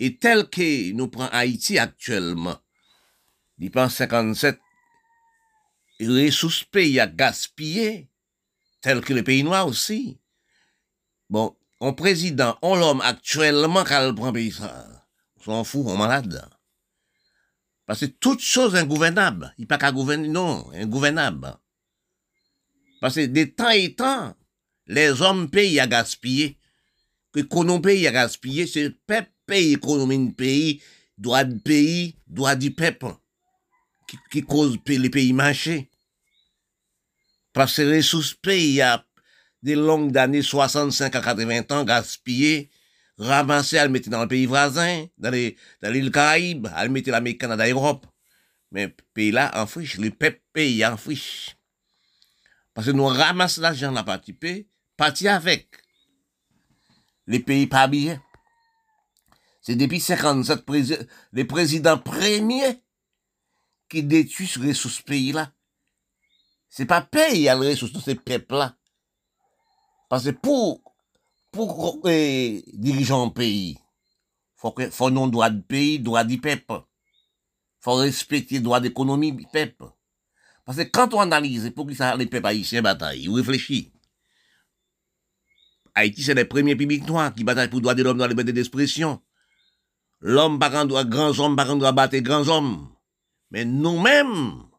[0.00, 2.58] Et tel que nous prenons Haïti actuellement,
[3.58, 4.58] il pense 57,
[6.08, 8.08] ressources pays à gaspiller,
[8.80, 10.18] tel que le pays noir aussi.
[11.30, 15.06] Bon, on président, on l'homme actuellement, quand le prend pays ça,
[15.38, 16.48] on s'en fout, on malade.
[17.86, 21.56] Parce que toute chose ingouvernable, il n'y a pas qu'à gouverner, non, ingouvernable.
[23.00, 24.34] Parce que de temps et temps,
[24.86, 26.58] les hommes payent à gaspiller.
[27.32, 30.82] Que qu'on paye à gaspiller, c'est le peuple paye l'économie du pays,
[31.16, 33.14] droit du pays, droit du peuple,
[34.06, 35.88] qui, qui cause les pays marcher.
[37.52, 38.02] Parce que les
[38.42, 39.04] pays, il y a
[39.62, 42.70] des longues années 65 à 80 ans gaspillées,
[43.18, 47.40] ramasser, elle mettait dans le pays voisin, dans les, dans l'île Caraïbe, elle mettait l'Amérique,
[47.40, 48.06] Canada, Europe.
[48.70, 51.56] Mais pays là, en friche, le peuple pays en friche.
[52.74, 54.34] Parce que nous ramassons l'argent la partie
[54.96, 55.68] parti avec.
[57.26, 58.20] Les pays pas bien.
[59.60, 60.64] C'est depuis 57
[61.32, 62.82] les présidents premiers
[63.88, 65.32] qui détruisent les ressources pays
[66.74, 68.74] C'est pas pays à ressources de ces peuples là.
[70.08, 70.80] Parce que pour
[71.50, 73.76] pour eh, diriger un pays,
[74.56, 76.80] faut que, faut non droit de pays, droit du peuple.
[77.78, 79.84] Faut respecter droit d'économie du peuple.
[80.64, 83.90] Parce que quand on analyse pour que ça, les peuples haïtiens bataillent, ils réfléchissent.
[85.94, 88.30] Haïti, c'est les premiers pays noirs qui bataillent pour le droit de l'homme dans les
[88.30, 89.20] liberté d'expression.
[90.20, 92.88] L'homme par droit, grands hommes par droit battre grands hommes.
[93.50, 94.71] Mais nous-mêmes,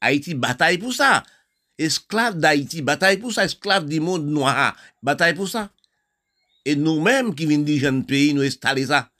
[0.00, 1.22] Haïti bataille pour ça.
[1.78, 3.44] Esclaves d'Haïti bataille pour ça.
[3.44, 5.70] Esclaves du monde noir bataille pour ça.
[6.64, 9.10] Et nous-mêmes qui venons du jeune pays, nous installer ça.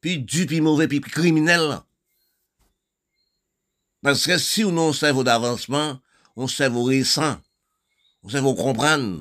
[0.00, 1.78] Puis du, puis mauvais, puis criminel.
[4.02, 6.00] Parce que si on a un cerveau d'avancement,
[6.36, 7.36] on cerveau récent,
[8.22, 9.20] on cerveau comprendre.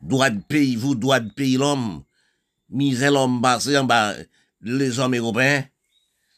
[0.00, 2.04] Droit de pays, vous, droit de pays l'homme.
[2.68, 4.14] Misère l'homme basé en bas,
[4.60, 5.64] les hommes européens.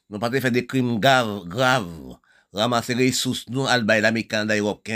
[0.09, 2.17] Nous pas fait des crimes graves, graves.
[2.57, 4.89] Ramasser les ressources, nous, alba et l'américain d'Europe,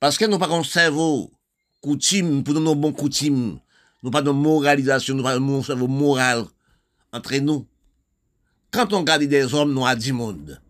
[0.00, 1.30] Parce que nous pas un cerveau
[1.82, 3.60] coutume, pour nos bons coutumes,
[4.02, 6.44] nous pas de moralisation, nous pas de cerveau moral
[7.12, 7.66] entre nous.
[8.70, 10.60] Quand on regarde des hommes noirs du monde,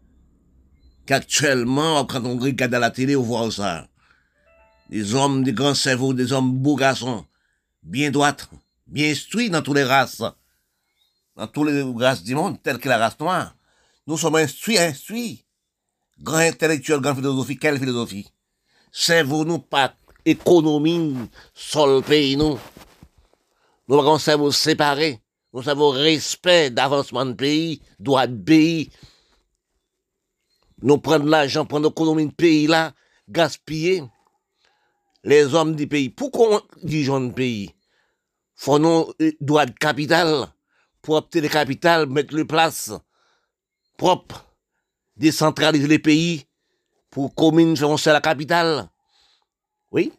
[1.07, 3.86] qu'actuellement, quand on regarde à la télé, on voit ça.
[4.90, 7.24] Des hommes, des grands cerveaux, des hommes beaux garçons,
[7.84, 8.36] bien droits,
[8.88, 10.22] bien instruits dans toutes les races,
[11.36, 13.55] dans toutes les races du monde, telles que la race noire.
[14.07, 15.44] Nous sommes instruits, instruits.
[16.20, 18.26] Grand intellectuel, grand philosophie, quelle philosophie?
[18.92, 19.94] Cerveau, nous pas
[20.24, 21.14] économie
[21.74, 22.59] le pays, nous.
[23.88, 25.20] Nous avons cerveau séparé.
[25.52, 28.90] Nous avons respect d'avancement de pays, droit de pays.
[30.82, 32.92] Nous prenons l'argent, prenons l'économie de pays là,
[33.28, 34.04] gaspiller.
[35.24, 36.11] Les hommes du pays.
[36.11, 37.74] Pourquoi on dit de pays?
[38.54, 40.46] Faut nous euh, droit de capital.
[41.02, 42.92] Pour obtenir le capital, mettre le place
[43.97, 44.44] propre.
[45.16, 46.47] Décentraliser les pays.
[47.11, 48.88] Pour communes faire la capitale.
[49.90, 50.12] Oui?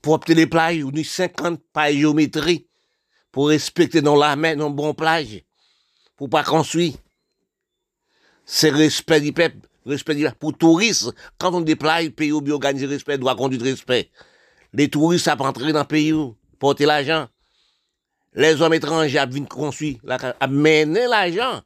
[0.00, 2.66] Pour obtenir les plages, on a 50 pages géométrie
[3.36, 5.42] pour respecter dans la mer, dans bon plage,
[6.16, 6.94] pour pas construire.
[8.46, 13.36] C'est respect du peuple, respect du Pour touristes, quand on déplace, pays organisé respect, doit
[13.36, 14.10] conduire respect.
[14.72, 16.14] Les touristes, ça entrer dans le pays,
[16.58, 17.28] porter l'argent.
[18.32, 19.98] Les hommes étrangers viennent construire,
[20.40, 21.60] à mener l'argent.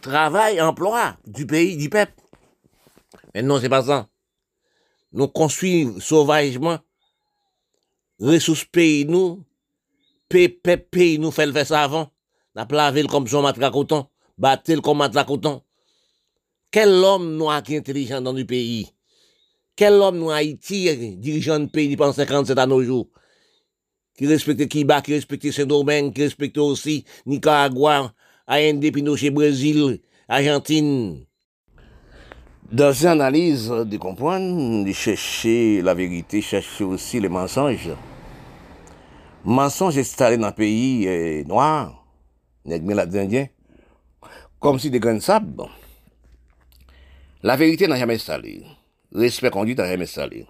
[0.00, 2.12] Travail, emploi du pays, du peuple.
[3.34, 4.08] Mais non, c'est pas ça.
[5.12, 6.78] Nous construisons sauvagement,
[8.18, 9.44] ressources pays, nous,
[10.28, 12.10] Pep, pays nous fait le faire ça avant.
[12.54, 14.06] Lavé comme son matelas coton,
[14.38, 15.62] battu comme matelas coton.
[16.70, 18.90] Quel homme noir qui est intelligent dans le pays?
[19.76, 23.08] Quel homme nous Haïti, dirigeant de pays pendant 57 à nos jours,
[24.16, 28.12] qui respecte Kiba, qui respecte Saint-Domingue, qui respecte aussi Nicaragua,
[28.48, 31.26] AND Pinochet Brésil, Argentine.
[32.70, 37.90] Dans ces analyses de comprendre, de chercher la vérité, chercher aussi les mensonges.
[39.44, 42.04] Mensonges installés dans le pays euh, noir,
[42.64, 42.80] les
[43.18, 43.46] Indiens,
[44.58, 45.64] comme si des grains de sable.
[47.42, 48.64] La vérité n'a jamais installé.
[49.12, 50.46] Respect conduit n'a jamais installé.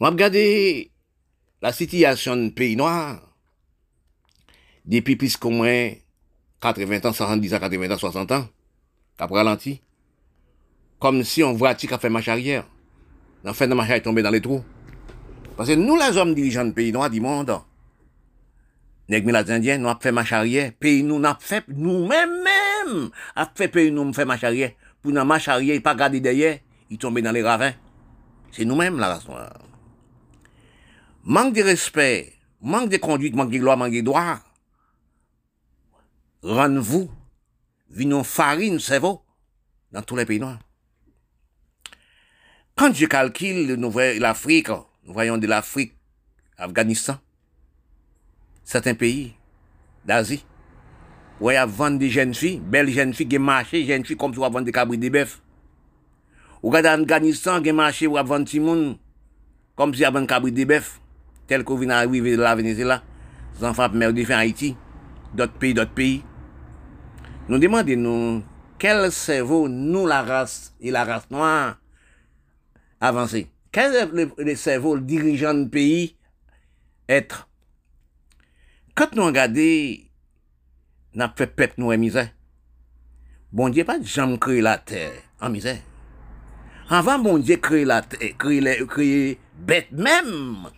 [0.00, 0.90] On va regarder
[1.62, 3.35] la situation du pays noir
[4.86, 5.90] depuis plus qu'au moins
[6.60, 8.48] 80 ans, 70 ans, 80 ans, 60 ans,
[9.18, 9.80] qu'après ralenti.
[10.98, 12.64] Comme si on voit qui a fait marche arrière.
[13.44, 14.64] En fait, la marche est tombée dans les trous.
[15.56, 17.60] Parce que nous, les hommes dirigeants du pays noir du monde,
[19.08, 20.72] les Indiens, nous avons fait marche arrière.
[20.78, 24.72] Pays nous, n'a fait, nous-mêmes, même, a fait pays nous, fait marche arrière.
[25.00, 26.58] Pour nous marche arrière, pas garder derrière,
[26.90, 27.72] il tombe dans les ravins.
[28.50, 29.52] C'est nous-mêmes, la race noire.
[31.24, 34.38] Manque de respect, manque de conduite, manque de loi, manque de droit.
[36.42, 37.10] ranvou,
[37.88, 39.20] vinon farine sevo,
[39.92, 40.56] nan tou le peyi noy.
[42.76, 44.74] Kan je kalkil nou vwe l'Afrique,
[45.06, 45.94] nou vwayon de l'Afrique,
[46.60, 47.16] Afganistan,
[48.68, 49.30] saten peyi,
[50.06, 50.42] d'Azi,
[51.40, 54.46] wè a vwande di jen fi, bel jen fi gen mache, jen fi kom sou
[54.46, 55.38] a vwande de kabri de bef.
[56.62, 58.94] Ou gade Afganistan gen mache wè a vwande ti moun,
[59.76, 60.96] kom si a vwande kabri de bef,
[61.48, 63.02] tel ko vina arrive la Venezuela,
[63.60, 64.74] zanfap merdi fi Haiti,
[65.34, 66.22] d'autres pays, d'autres pays.
[67.48, 68.44] Nous demandons, nous,
[68.78, 71.78] quel cerveau, nous, la race et la race noire,
[73.00, 73.50] avancer.
[73.70, 76.16] Quel est le, cerveau, le dirigeant du pays
[77.08, 77.48] être?
[78.94, 79.94] Quand nous regardons,
[81.14, 82.30] n'a fait peuple nous en misère.
[83.52, 85.80] Bon Dieu pas jamais créé la terre en misère.
[86.88, 90.68] Avant bon Dieu créer la terre, créer, créer bête même,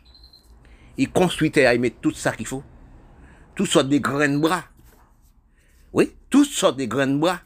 [0.97, 2.63] il construit terre, il met tout ça qu'il faut.
[3.59, 4.63] Toutes sortes de grains de bras.
[5.93, 7.41] Oui, toutes sortes de grains de bras.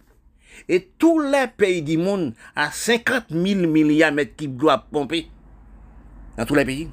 [0.68, 5.28] Et tous les pays du monde à 50 000 milliards de qui doivent pomper.
[6.36, 6.90] Dans tous les pays.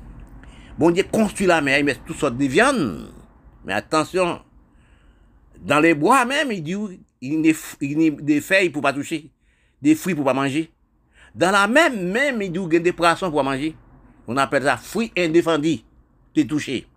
[0.78, 3.12] Bon Dieu construit la mer, il met toutes sortes de viandes.
[3.66, 4.40] Mais attention,
[5.60, 9.30] dans les bois même, il y a des feuilles pour pas toucher,
[9.82, 10.72] des fruits pour pas manger.
[11.36, 13.76] Dans la même, même, il il y a des poissons pour manger.
[14.28, 15.80] On appelle ça fruits indéfendus,
[16.34, 16.88] t'es touché.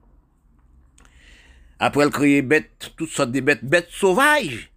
[1.84, 4.70] Après, il crée bêtes, toutes sortes de bêtes, bêtes sauvages.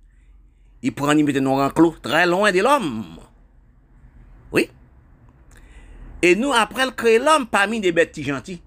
[0.82, 3.06] Il prend y mettre nos enclos, très loin de l'homme.
[4.52, 4.72] Oui.
[6.24, 8.60] Et nous, après, il crée l'homme parmi des bêtes gentilles.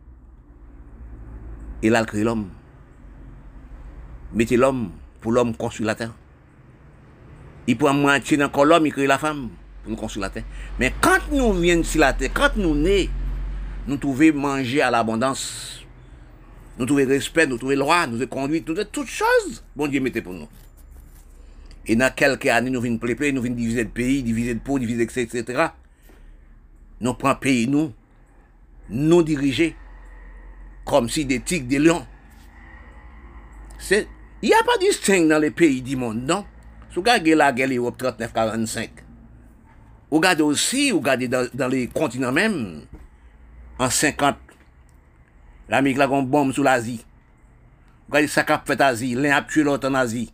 [1.82, 2.48] Et là, il crée l'homme.
[4.32, 6.14] Mettez l'homme pour l'homme construire la terre.
[7.66, 9.48] Il prend moitié dans l'homme, il crée la femme
[9.82, 10.44] pour nous construire la terre.
[10.78, 13.10] Mais quand nous venons sur la terre, quand nous nés,
[13.88, 15.84] nous trouvons manger à l'abondance.
[16.78, 19.64] Nous trouvons respect, nous trouvons loi, nous trouvons conduite, nous trouvons toutes choses.
[19.74, 20.48] Bon Dieu, mettez pour nous.
[21.86, 24.78] Et dans quelques années, nous venons plaiper, nous venons diviser le pays, diviser le pot,
[24.78, 25.68] diviser, etc.
[27.00, 27.92] Nous prenons pays, nous,
[28.90, 29.74] nous diriger,
[30.84, 32.06] comme si des tigres, des lions.
[33.78, 34.06] C'est,
[34.42, 36.44] il n'y a pas de distinction dans les pays du monde, non?
[36.90, 38.88] Si vous regardez la guerre Europe 39-45,
[40.10, 42.82] vous regardez aussi, vous regardez dans, les continents même,
[43.78, 44.36] en 50,
[45.68, 47.04] l'Amérique a une bombe sur l'Asie.
[48.08, 50.32] Regardez ça qu'a fait l'Asie, l'un a tué l'autre en Asie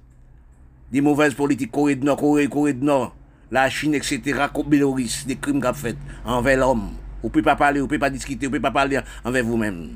[0.95, 3.17] des mauvaises politiques, Corée du Nord, Corée, Corée du Nord,
[3.51, 4.21] la Chine, etc.,
[4.65, 6.93] Bélorusse, des crimes qu'a fait envers l'homme.
[7.21, 9.01] Vous ne pouvez pas parler, vous ne pouvez pas discuter, vous ne pouvez pas parler
[9.25, 9.91] envers vous-même.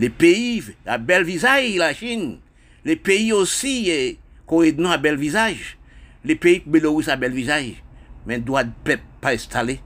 [0.00, 2.38] Les pays, la belle visage, la Chine.
[2.84, 5.78] Les pays aussi, eh, Corée du Nord a bel visage.
[6.24, 7.82] Les pays Bélorusse a bel visage.
[8.26, 9.80] Mais droit de peuple pas installé.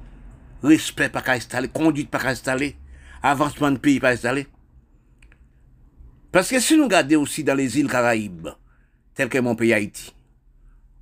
[0.62, 1.68] Respect pas installé.
[1.68, 2.76] Conduite pas installé.
[3.22, 4.46] Avancement de pays pas installé.
[6.32, 8.48] Parce que si nous regardons aussi dans les îles Caraïbes,
[9.14, 10.14] tel que mon pays Haïti.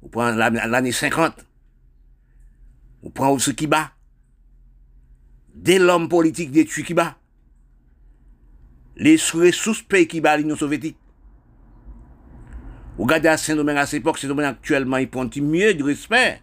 [0.03, 1.47] Vous prenez l'année 50.
[3.03, 3.93] Vous prenez ce qui bat.
[5.55, 7.16] Dès l'homme politique détruit qui bat.
[8.97, 10.99] Les ressources pays qui bat l'Union soviétique.
[12.97, 16.43] Vous regardez à Saint-Domingue à cette époque, Saint-Domingue actuellement, il prend mieux du respect.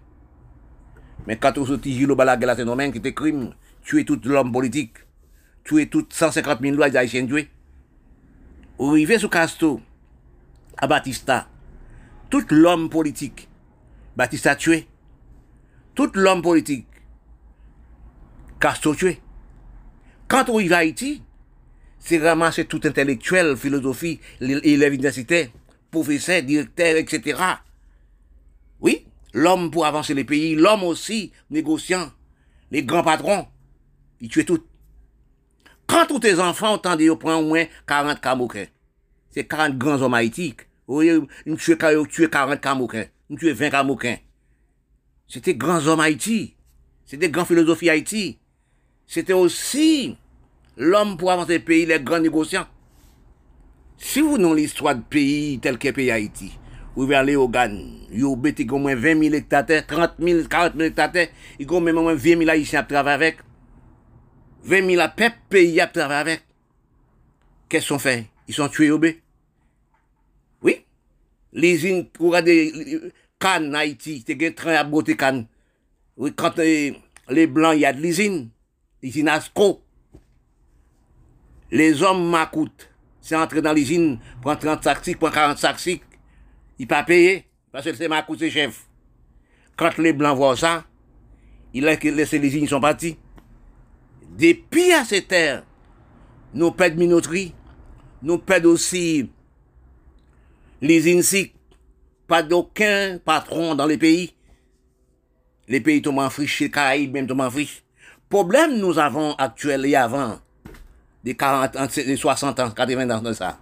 [1.27, 3.53] Mais quand vous sortez Gilo Balaguer à Saint-Domingue, qui était crime,
[3.83, 4.97] tuer tout l'homme politique,
[5.67, 7.49] tuer toutes 150 000 lois d'Haïtiens tués.
[8.79, 9.81] Vous arrivez sous Castro,
[10.77, 11.47] à Batista,
[12.29, 13.49] tout l'homme politique,
[14.15, 14.87] Baptiste a tué.
[15.93, 16.87] Tout l'homme politique,
[18.59, 19.21] Castro tué.
[20.27, 21.23] Quand on va à Haïti,
[21.99, 25.49] c'est ramasser tout intellectuel, philosophie, élève universitaire,
[25.89, 27.39] professeur, directeur, etc.
[28.79, 32.11] Oui, l'homme pour avancer les pays, l'homme aussi négociant,
[32.71, 33.47] les grands patrons,
[34.19, 34.63] ils tuaient tout.
[35.87, 38.67] Quand tous tes enfants ont tendu au point au moins 40 camouquins,
[39.31, 40.61] c'est 40 grands hommes haïtiques.
[40.89, 41.27] Ils
[41.57, 41.77] tuaient
[42.29, 44.17] 40 camouquins, ils tuaient 20 camouquins.
[45.27, 46.55] C'était grands hommes Haïti.
[47.05, 48.39] C'était grands philosophies Haïti.
[49.05, 50.17] C'était aussi
[50.77, 52.65] l'homme pour avancer le pays, les grands négociants.
[53.97, 56.57] Si vous n'avez l'histoire de pays tel que pays Haïti,
[56.95, 57.77] vous allez au GAN,
[58.11, 61.11] vous avez au moins 20 000 hectares, 30 000, 40 000 hectares,
[61.59, 63.37] vous avez même au moins 20 000 haïtiens à travailler avec.
[64.63, 66.43] 20 000 à pays à travailler avec.
[67.69, 68.27] Qu'est-ce qu'ils ont fait?
[68.47, 69.07] Ils sont tués au B.
[70.61, 70.85] Oui.
[71.53, 75.47] Les îles, vous regardez, Cannes, Haïti, c'est un train à beauté Cannes.
[76.15, 76.95] Oui, quand les,
[77.29, 78.49] les Blancs, il y a de l'usine.
[79.03, 79.81] L'usine Asco.
[81.71, 82.89] Les hommes m'acoute.
[83.21, 85.99] C'est entrer dans l'usine, prendre 30 sacs, prendre 40 sacs,
[86.79, 88.87] il pas payé, parce que c'est Macoute, c'est chef.
[89.75, 90.85] Quand les Blancs voient ça,
[91.73, 93.17] ils laissent les usines, ils sont partis.
[94.37, 95.63] Depuis à ces terres,
[96.53, 97.55] nous perdons minoterie,
[98.21, 99.31] nous perdons aussi
[100.79, 101.55] les INSIC,
[102.27, 104.35] pas d'aucun patron dans les pays.
[105.67, 107.83] Les pays tombent en friche, Caraïbes même tombent en friche.
[108.29, 110.37] Problème nous avons actuel et avant,
[111.23, 113.57] des 40 des 60 ans, 80 ans de ça.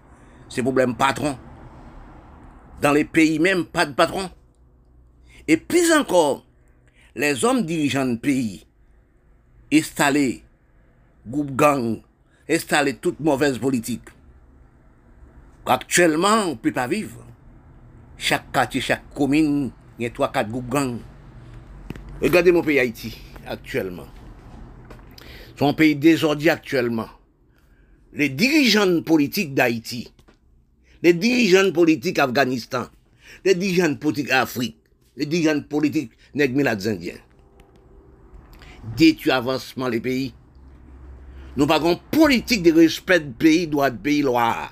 [0.50, 1.38] C'est problème patron.
[2.82, 4.30] Dans les pays même, pas de patron.
[5.48, 6.46] Et plus encore,
[7.16, 8.68] les hommes dirigeants de pays,
[9.72, 10.45] installés,
[11.28, 12.02] groupe gang,
[12.50, 14.10] installés toute mauvaise politique.
[15.66, 17.26] Actuellement, on ne peut pas vivre.
[18.18, 21.00] Chaque quartier, chaque commune, il y a trois, quatre groupes gangs.
[22.22, 24.08] Regardez mon pays Haïti, actuellement.
[25.58, 27.10] Son pays désordre actuellement.
[28.14, 30.14] Les dirigeants politiques d'Haïti,
[31.02, 32.86] les dirigeants politiques Afghanistan,
[33.44, 34.78] les dirigeants politiques Afrique,
[35.18, 37.18] les dirigeants politiques nègres indiens.
[38.96, 40.34] Détruit avancement les pays.
[41.58, 44.70] Nous une politique de respect de pays, droit de pays, loi.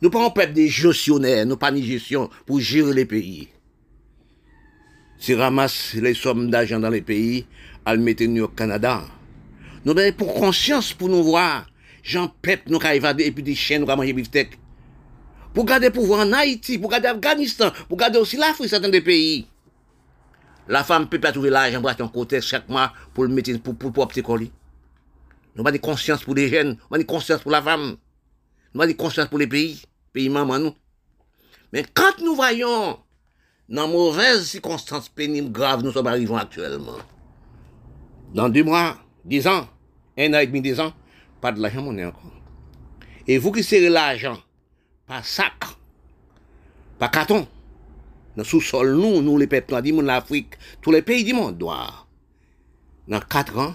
[0.00, 3.48] Nous pas un peuple de gestionnaires, nous pas ni gestion pour gérer les pays.
[5.18, 7.44] Si ramasse les sommes d'argent dans les pays,
[7.84, 9.02] à le mettre au Canada.
[9.84, 11.66] Nous avons pour conscience pour nous voir,
[12.04, 14.58] Jean Pep nous évader et puis des chiens nous manger beefsteak.
[15.54, 19.46] Pour garder pouvoir en Haïti, pour garder Afghanistan, pour garder aussi l'Afrique, certains des pays.
[20.68, 23.74] La femme peut pas trouver l'argent pour un côté chaque mois pour le mettre pour,
[23.74, 24.52] pour, pour, colis.
[25.54, 27.96] Nous avons des conscience pour les jeunes, nous avons des conscience pour la femme.
[28.74, 29.82] Nous avons des conscience pour les pays,
[30.12, 30.74] pays maman nous.
[31.72, 32.98] Mais quand nous voyons
[33.68, 36.98] dans mauvaises circonstances pénibles graves nous sommes arrivés actuellement,
[38.34, 39.68] dans deux mois, dix ans,
[40.16, 40.92] un an et demi, dix ans,
[41.40, 42.32] pas de l'argent monnaie encore.
[43.26, 44.38] Et vous qui serrez l'argent,
[45.06, 45.52] par sac,
[46.98, 47.46] par carton,
[48.36, 52.04] dans le sous-sol, nous, nous les peuples monde, l'Afrique, tous les pays du monde doivent,
[53.06, 53.74] dans quatre ans,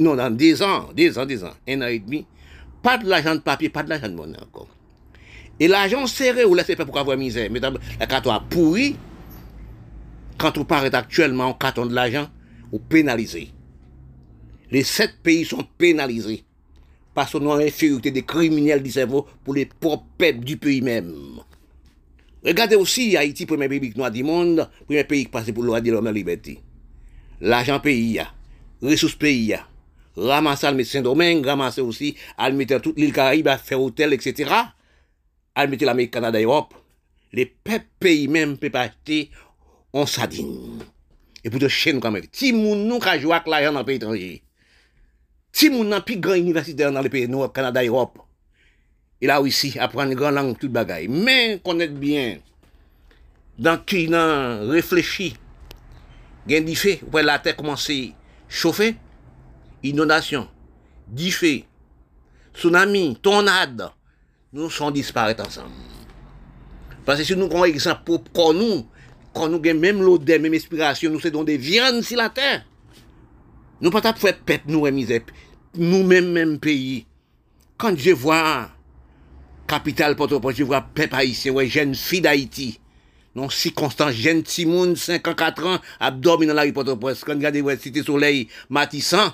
[0.00, 2.26] non, dans dix ans, dix ans, dix ans, un an et demi,
[2.82, 4.68] pas de l'argent de papier, pas de l'argent de monnaie encore.
[5.60, 7.48] Et l'argent serré, vous laissez pas pour avoir misère.
[7.50, 8.96] Mais la carte a pourri,
[10.38, 12.28] quand on paraît actuellement en carton de l'argent,
[12.72, 13.50] vous pénalisez.
[14.70, 16.44] Les sept pays sont pénalisés
[17.14, 21.40] parce qu'on a infériorité des criminels du cerveau pour les propres peuples du pays même.
[22.44, 25.80] Regardez aussi Haïti, premier pays noir du monde, premier pays qui passe pour le droit
[25.80, 26.58] de l'homme la liberté.
[27.40, 28.18] L'argent pays,
[28.82, 29.56] ressources pays,
[30.16, 34.50] ramasser le domaine, ramasser aussi, à mettre toute l'île Caraïbe à faire hôtel, etc.
[35.54, 36.74] À mettre l'Amérique, Canada, Europe.
[37.32, 39.30] Les peuples pays même peuvent acheter
[39.92, 40.80] en sardine.
[41.44, 42.24] Et pour chez nous quand même.
[42.30, 44.42] Si moun nous ka jouer l'argent dans le pays étranger.
[45.50, 48.18] Si moun nan plus grand universitaire dans les pays Nord, Canada, Europe.
[49.20, 51.08] Il a réussi à prendre une grande langue, toute bagaille.
[51.08, 52.38] Mais connaître bien,
[53.58, 55.36] dans qui nan réfléchi,
[56.46, 57.90] gen di fait, la terre commence
[58.52, 58.96] à chauffer,
[59.82, 60.46] inondation,
[61.08, 61.64] diffé,
[62.54, 63.90] tsunami, tornade,
[64.52, 65.70] nous sommes disparaître ensemble.
[67.04, 68.86] Parce que si nous prenons exemple pour nous,
[69.34, 72.64] quand nous avons même l'odeur, même inspiration, nous sommes des viandes sur la terre.
[73.80, 75.22] Nous ne pouvons pas faire pète nous misère.
[75.74, 77.06] Nous-mêmes, même pays.
[77.78, 78.68] Quand je vois
[79.66, 82.78] capitale Port-au-Prince, je vois peuple haïtien, ouais, jeune fille d'Haïti.
[83.34, 87.24] Non, si constant, jeune Timoun, 54 ans, abdomen dans la rue Port-au-Prince.
[87.24, 89.32] Quand je regarde, ouais, Cité Soleil, Matissan,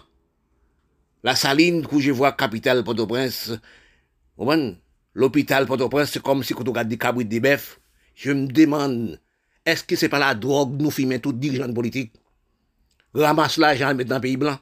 [1.24, 3.52] la saline que je vois capitale Port-au-Prince,
[5.14, 7.80] l'hôpital Port-au-Prince, c'est comme si on regarde des cabris des bœufs.
[8.14, 9.20] Je me demande,
[9.66, 12.12] est-ce que c'est pas la drogue nous filmer tout dirigeants politiques?
[13.14, 14.58] Ramasse l'argent, mettre dans le pays blanc.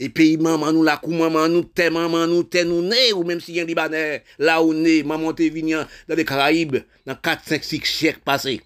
[0.00, 3.22] Et pays maman nous, la kou maman nous, t'es maman nous, t'es nous né, ou
[3.22, 5.74] même si y un Libanais, là où né, maman t'es venu
[6.08, 8.60] dans les Caraïbes, dans 4, 5, 6 siècles passés.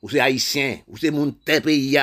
[0.00, 1.98] Ou c'est haïtien, ou c'est mon pays,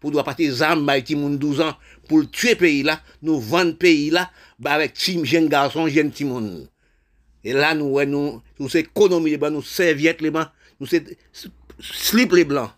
[0.00, 1.74] pour doit partir zam bay ti moun 12 ans
[2.08, 6.24] pour tuer pays là, nous vendre pays là bah avec tim jeune garçon, jeune ti
[6.24, 6.68] moun.
[7.42, 10.48] Et là nous nous nous c'est économie les blancs, nous serviettes les blancs,
[10.80, 11.18] nous c'est
[11.80, 12.70] slip les blancs.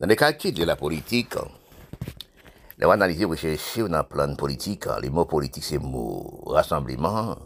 [0.00, 1.34] Dans les calculs de la politique,
[2.78, 7.36] les analyser, dans le plan politique, les mots politiques, c'est mots rassemblement,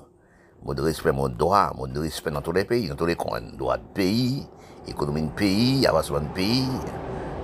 [0.62, 3.06] mots de respect, mots de droit, mots de respect dans tous les pays, dans tous
[3.06, 3.40] les coins.
[3.40, 4.48] Droit de pays,
[4.88, 6.66] économie de pays, avancement de pays.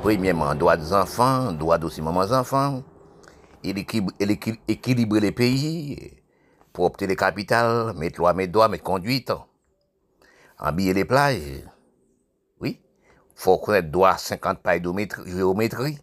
[0.02, 2.82] Premièrement, droit des enfants, droit aussi mamans enfants.
[3.62, 3.70] Et
[4.68, 6.12] équilibrer les pays,
[6.72, 9.32] pour obtenir les capitales, mettre loi, mettre droit, mettre conduite.
[10.58, 11.62] Habiller les plages.
[12.60, 12.80] Oui.
[13.34, 14.92] Faut connaître droit 50 pailles de
[15.26, 15.98] géométrie.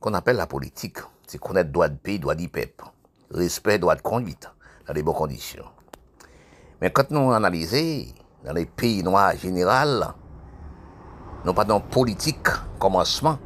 [0.00, 0.98] Qu'on appelle la politique.
[1.26, 2.84] C'est connaître droit de pays, droit du peuple.
[3.30, 4.50] Respect, droit de conduite.
[4.86, 5.66] Dans les bonnes conditions.
[6.80, 8.06] Mais quand nous analysons,
[8.44, 10.14] dans les pays noirs en général,
[11.44, 12.48] nous pas dans politique
[12.78, 13.38] commencement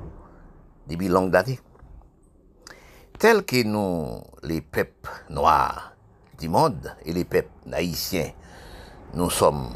[0.87, 1.61] depuis longues années.
[3.19, 5.93] Tel que nous, les peuples noirs
[6.39, 8.31] du monde et les peuples haïtiens,
[9.15, 9.71] nous sommes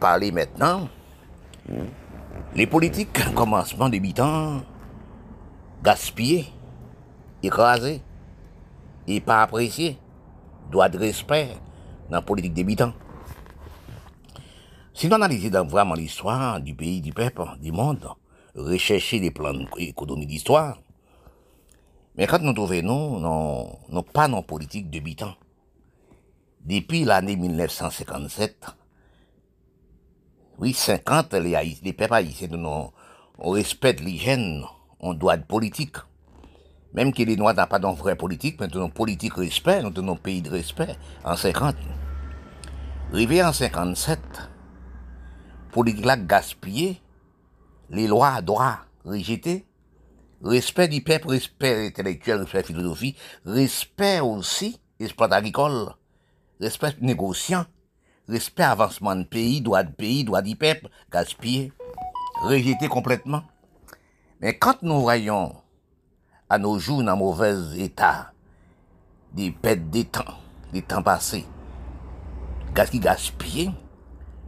[0.00, 0.88] parlés maintenant,
[2.54, 4.62] les politiques commencement débutant,
[5.82, 6.46] gaspillés,
[7.42, 8.02] écrasés,
[9.06, 9.98] et pas appréciés,
[10.70, 11.48] droit de respect
[12.08, 12.92] dans la politique débutant.
[14.94, 18.06] Si nous analysons vraiment l'histoire du pays, du peuple, du monde,
[18.54, 20.78] rechercher les plans d'économie d'histoire,
[22.16, 25.34] mais quand nous trouvons, nous, non, non pas dans politique débutant.
[26.60, 28.66] Depuis l'année 1957,
[30.58, 32.90] oui, 50, les, les peuples haïtiens, nous,
[33.38, 34.62] on respecte l'hygiène,
[35.02, 35.96] on doit être politique.
[36.94, 40.16] Même que les Noirs n'ont pas de vraie politique, mais nous politique respect, nous avons
[40.16, 41.74] pays de respect en 50.
[43.12, 44.18] Arrivé en 57,
[45.72, 47.00] politique là gaspillée,
[47.90, 49.66] les lois, droits rejetés,
[50.42, 55.94] respect du peuple, respect intellectuel, respect philosophie, respect aussi exploit agricole,
[56.60, 57.64] respect négociant,
[58.28, 61.72] respect avancement de pays, droit de pays, droit du peuple, gaspillé,
[62.42, 63.42] rejeté complètement.
[64.42, 65.54] Mais quand nous voyons
[66.48, 68.32] à nos jours dans mauvais état
[69.32, 70.34] des pertes des temps,
[70.72, 71.46] des temps passés,
[72.74, 73.70] gaz qui gaspillé,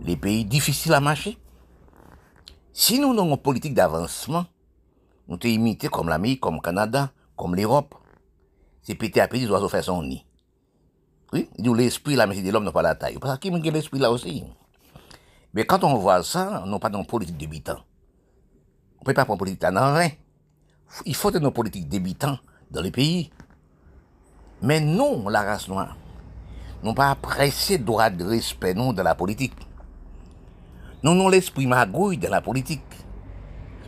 [0.00, 1.38] les pays difficiles à marcher.
[2.72, 4.46] Si nous avons une politique d'avancement,
[5.28, 7.94] nous sommes imités comme l'Amérique, comme le Canada, comme l'Europe.
[8.82, 10.26] C'est petit à petit, les oiseaux font son nid.
[11.32, 13.18] Oui, l'esprit, la de l'homme n'a pas la taille.
[13.20, 14.44] Parce qu'il y a l'esprit là aussi.
[15.54, 17.78] Mais quand on voit ça, on n'a pas de politique débitant.
[19.04, 20.10] On ne peut pas prendre politique là, rien.
[21.04, 22.38] Il faut nos politiques débitants
[22.70, 23.30] dans les pays.
[24.62, 25.94] Mais nous, la race noire,
[26.82, 29.52] nous pas apprécié droit de respect, nous, dans la politique.
[31.02, 32.80] Nous avons l'esprit magouille dans la politique.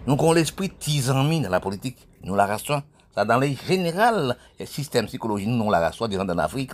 [0.07, 2.07] Nous avons l'esprit tisanmi dans la politique.
[2.23, 2.83] Nous la race noire.
[3.15, 6.73] Ça, dans les général, le système psychologique, nous, la race noire, des gens en Afrique.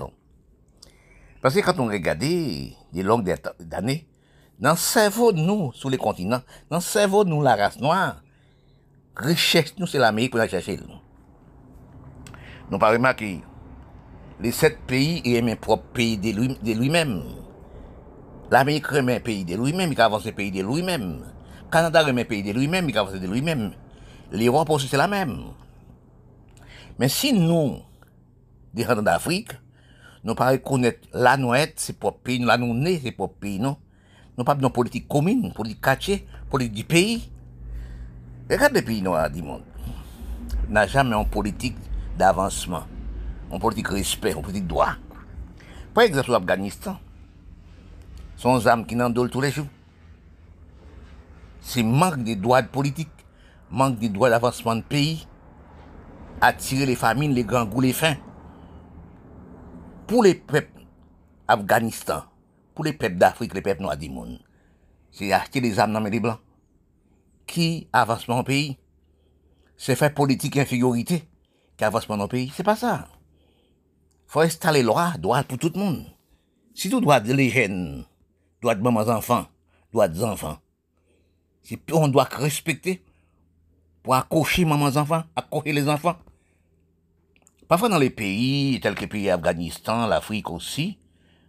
[1.40, 3.36] Parce que quand on regarde des longues
[3.70, 4.08] années,
[4.58, 7.78] dans le cerveau de nous, sur les continents, dans le cerveau de nous, la race
[7.78, 8.16] noire,
[9.16, 10.78] richesse, nous, c'est l'Amérique pour la chercher.
[12.70, 13.42] Nous pas remarqué,
[14.40, 17.22] les sept pays aiment un propre pays de lui-même.
[18.50, 21.24] L'Amérique remet un pays de lui-même, il avance un pays de lui-même.
[21.70, 23.72] Canada remet un pays de lui-même, il avance de lui-même.
[24.30, 25.44] L'Europe aussi, c'est la même.
[26.98, 27.78] Mais si nous,
[28.72, 29.52] des gens d'Afrique,
[30.24, 33.76] nous pas reconnaître la noette, c'est propre pays, la nous c'est propre pays, non?
[34.38, 37.30] Nous pas de politique commune, politique quartier, politique du pays.
[38.50, 39.62] Regarde les pays noirs du monde.
[40.68, 41.76] N'a jamais une politique
[42.18, 42.84] d'avancement,
[43.52, 44.94] une politique de respect, une politique de droit.
[45.94, 46.98] Par exemple, l'Afghanistan,
[48.36, 49.66] son âme qui n'endole tous les jours.
[51.60, 53.08] C'est manque de droits de politique,
[53.70, 55.26] manque de droits d'avancement de pays,
[56.40, 58.16] attirer les famines, les grands goûts, les fins.
[60.06, 60.82] Pour les peuples
[61.46, 62.24] Afghanistan,
[62.74, 64.40] pour les peuples d'Afrique, les peuples noirs du monde,
[65.10, 66.40] c'est acheter des âmes dans les blancs.
[67.46, 68.78] Qui avance dans le pays?
[69.76, 71.28] C'est faire politique infériorité
[71.76, 72.52] qui avance dans le pays.
[72.54, 73.08] C'est pas ça.
[74.26, 76.06] faut installer loi, droit pour tout le monde.
[76.74, 78.04] Si tout droit de les jeunes,
[78.62, 79.46] droit de mamans enfants,
[79.92, 80.58] droit des enfants,
[81.92, 83.04] on doit respecter
[84.02, 86.16] pour accrocher mamans enfants, accrocher les enfants.
[87.68, 90.98] Parfois dans les pays, tels que les pays Afghanistan, l'Afrique aussi,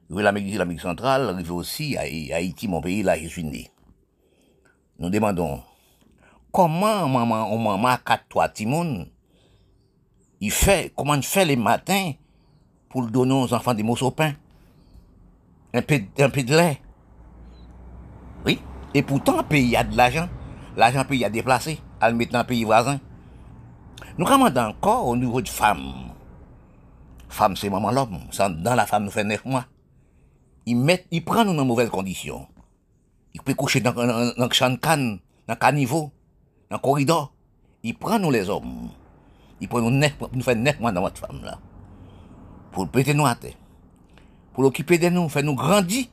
[0.10, 3.72] l'Amérique, l'Amérique centrale, arrive aussi, Haïti, mon pays, là, je suis né.
[5.00, 5.64] Nous demandons,
[6.54, 9.08] comment maman, ou maman, quatre, trois, Timon,
[10.40, 12.12] il fait, comment il fait les matins
[12.88, 14.34] pour donner aux enfants des morceaux de pain?
[15.74, 16.80] Un peu, peu de lait.
[18.46, 18.60] Oui.
[18.94, 20.30] Et pourtant, pays a de l'argent.
[20.78, 23.00] L'argent pays a déplacé à le mettre dans pays voisin.
[24.18, 26.12] Nous commandons encore au niveau de femmes.
[27.30, 28.20] Femme, c'est maman l'homme.
[28.38, 29.66] Dans la femme, nous fait neuf mois.
[30.68, 32.48] Il, met, il prend nous dans mauvaises conditions.
[33.34, 36.12] Il peut coucher dans, dans, dans de canne, dans caniveau,
[36.74, 37.32] dans le corridor,
[37.84, 38.90] il prend nous les hommes.
[39.62, 41.60] Il prend nous neuf, nous fait neuf mois dans notre femme là.
[42.72, 43.54] Pour péter nous à terre.
[44.54, 46.06] Pour l'occuper de nous, faire nous grandir.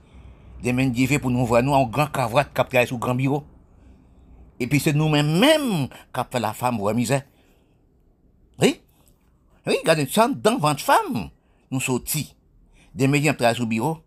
[0.63, 3.43] Des mains d'hiver pour nous voir nous en grand cavrate qui sous grand bureau.
[4.59, 7.23] Et puis c'est nous-mêmes même qui fait la femme voir misère.
[8.61, 8.83] Oui?
[9.67, 11.31] Oui, regardez, ça, dans votre femme,
[11.71, 12.37] nous sortis.
[12.95, 13.99] Des médias travaillent sous bureau.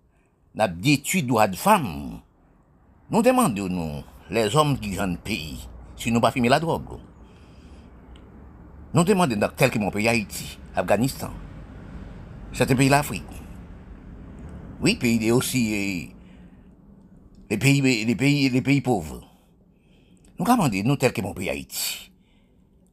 [0.53, 2.19] Nous avons détruit droit de femme.
[3.09, 5.67] Nous demandons, nous, les hommes qui ont pays.
[5.95, 6.99] Si nous pas fumer la drogue.
[8.93, 11.31] Nous demandons tel que mon pays Haïti, Afghanistan,
[12.51, 13.23] certains pays de l'Afrique.
[14.81, 16.15] Oui, pays aussi eh,
[17.49, 19.21] les pays, les pays, les pays pauvres.
[20.37, 22.11] Nous demandons, nous tel que mon pays Haïti.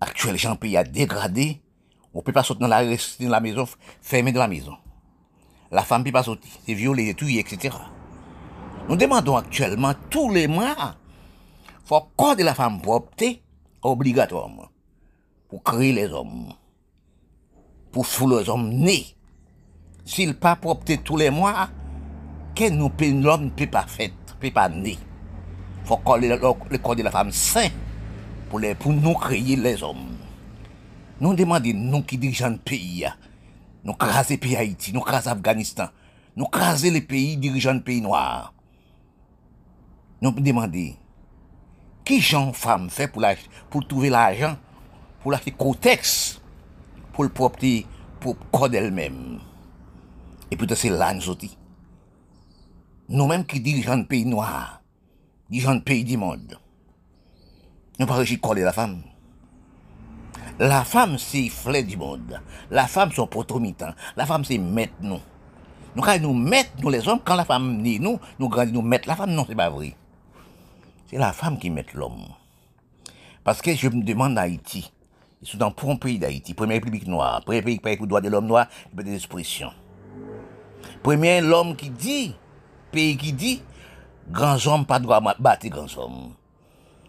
[0.01, 1.61] Actuellement, le pays a dégradé.
[2.15, 2.75] On peut pas sortir dans
[3.29, 3.69] la, maison,
[4.01, 4.77] fermer dans la maison.
[5.71, 6.51] La femme peut pas sortir.
[6.67, 7.77] C'est violé, tué, etc.
[8.89, 10.97] Nous demandons actuellement tous les mois,
[11.85, 13.25] faut accorder la femme propre
[13.83, 14.69] obligatoirement
[15.49, 16.53] pour créer les hommes,
[17.91, 19.07] pour fouler les hommes nés.
[20.05, 21.69] S'il pas propre tous les mois,
[22.55, 22.91] que nous
[23.23, 24.99] l'homme ne peut pas faire, ne peut pas né.
[25.85, 27.69] faut coller le corps de la femme sain
[28.49, 30.17] pour, les, pour nous créer les hommes.
[31.21, 33.07] Nous demandons, nous qui dirigeons le pays,
[33.85, 35.89] nous craser le pays Haïti, nous craser Afghanistan,
[36.37, 38.55] nous craser les pays dirigeants le pays noir.
[40.23, 40.95] Nous demandons,
[42.11, 43.23] qui Jean femme fait pour,
[43.71, 44.57] pour trouver l'argent,
[45.23, 46.43] pour l'acheter contexte,
[47.13, 47.65] pour le propre
[48.19, 49.39] pour code elle-même.
[50.51, 51.57] Et puis c'est là nous aussi.
[53.09, 54.83] Nous-mêmes qui dirigeons le pays noir,
[55.49, 56.59] dirigeons le pays du monde,
[58.01, 59.03] nous réussi à coller la femme.
[60.59, 62.41] La femme, c'est fleur du monde.
[62.73, 63.93] La femme, c'est potomitan.
[64.17, 65.21] La femme, c'est mettre nous.
[65.97, 69.15] Quand nous mettre, nous les hommes, quand la femme nous, nous grandissons, nous mettre la
[69.15, 69.95] femme, non, c'est pas vrai.
[71.11, 72.23] C'est la femme qui met l'homme.
[73.43, 74.93] Parce que je me demande Haïti,
[75.43, 78.21] ils sont dans le pays d'Haïti, premier république noire, premier pays qui paye pour droit
[78.21, 79.73] de l'homme noir, il y a des expressions.
[81.03, 82.37] Premier, l'homme qui dit,
[82.93, 83.61] pays qui dit,
[84.29, 86.35] grands hommes pas droit battre grands hommes.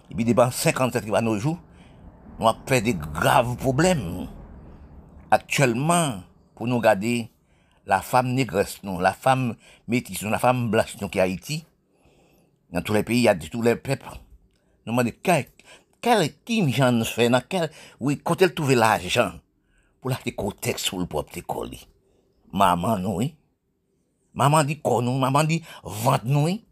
[0.09, 1.59] Et puis, depuis 57 qui va nos jours,
[2.39, 4.27] nous avons fait des graves problèmes.
[5.29, 6.23] Actuellement,
[6.55, 7.29] pour nous garder,
[7.85, 9.53] la femme négresse, non, la femme
[9.87, 11.65] métisse, la femme blanche, qui est Haïti,
[12.71, 14.05] dans tous les pays, il y a tous les peuples.
[14.85, 15.45] Nous demandons, quel,
[16.01, 17.69] quel, qui j'en fait, dans quel,
[17.99, 19.33] oui, quand elle trouve l'argent,
[19.99, 21.71] pour l'acheter contexte pour le propre école.
[22.51, 23.35] Maman, nous, oui.
[24.33, 26.65] Maman dit quoi, nous, maman dit vente, nous, oui.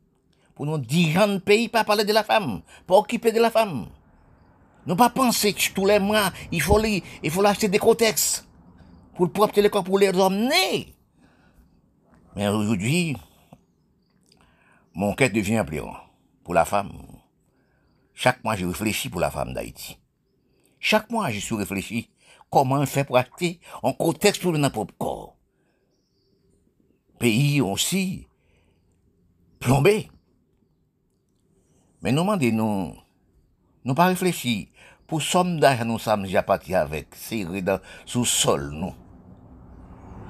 [0.56, 3.88] Pour nous dirigeants de pays, pas parler de la femme, pas occuper de la femme.
[4.86, 8.48] Nous pas penser que tous les mois, il faut il faut acheter des contextes
[9.16, 10.94] pour le propre télécom, pour les emmener.
[12.36, 13.16] Mais aujourd'hui,
[14.94, 15.98] mon cœur devient pleurant
[16.44, 16.92] pour la femme.
[18.14, 20.00] Chaque mois, je réfléchis pour la femme d'Haïti.
[20.80, 22.10] Chaque mois, je suis réfléchi
[22.50, 25.36] comment faire pour acter en contexte pour notre propre corps.
[27.20, 28.28] Pays aussi
[29.60, 30.10] plombé.
[32.02, 32.96] Mais nous demandons,
[33.84, 34.68] nous, pas réfléchir
[35.06, 38.94] pour somme d'argent nous sommes déjà partis avec, serrés dans, sous sol, nous.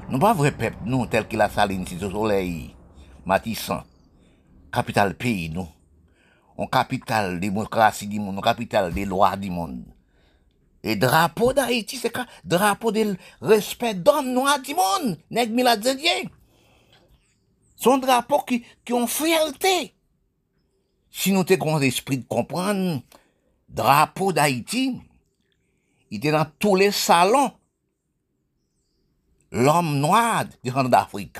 [0.09, 2.75] Nous pas vrai peuple, nous, tel que la saline, si soleil,
[3.25, 3.83] matissant
[4.71, 5.67] capital pays, nous.
[6.57, 9.85] On capital démocratie du monde, on capital des lois du monde.
[10.83, 12.13] Et drapeau d'Haïti, c'est
[12.43, 16.29] drapeau de respect d'homme noir du monde, nèg miladien.
[17.75, 19.93] Son drapeau qui, qui ont fierté.
[21.11, 23.01] Si nous avons l'esprit de comprendre,
[23.67, 25.01] drapeau d'Haïti,
[26.11, 27.51] il était dans tous les salons.
[29.51, 31.37] L'homme noir d'Afrique,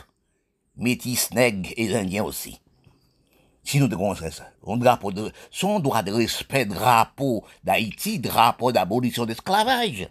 [0.75, 2.59] métis, nègre et indien aussi
[3.69, 4.51] si nous devons ça.
[4.65, 10.09] Un drapeau de, son droit de respect, drapeau d'Haïti, drapeau d'abolition d'esclavage.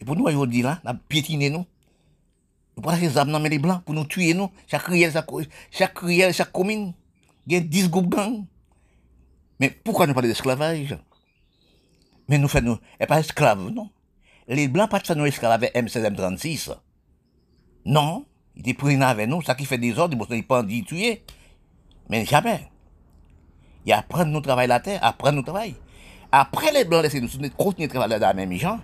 [0.00, 1.64] Et pour nous, aujourd'hui, là, nous piétiner nous.
[2.76, 4.50] Nous prenons les armes dans les blancs pour nous tuer nous.
[4.66, 5.12] Chaque riel,
[5.70, 6.94] chaque riel, chaque commune.
[7.46, 8.44] Il y a 10 groupes gangs.
[9.60, 10.98] Mais pourquoi nous parlons d'esclavage?
[12.28, 13.88] Mais nous faisons, et pas esclaves, non.
[14.48, 16.76] Les blancs pas de nous esclaves avec M16, M36.
[17.84, 18.26] Non.
[18.56, 21.22] Ils étaient pris avec nous, ça qui fait des ordres, ils ne pas dit tuer.
[22.12, 22.68] Mais jamais.
[23.86, 25.76] Il apprendre nous travailler la terre, apprendre nous travailler.
[26.30, 28.78] Après les blancs laisser nous continuer de travailler dans la même gens,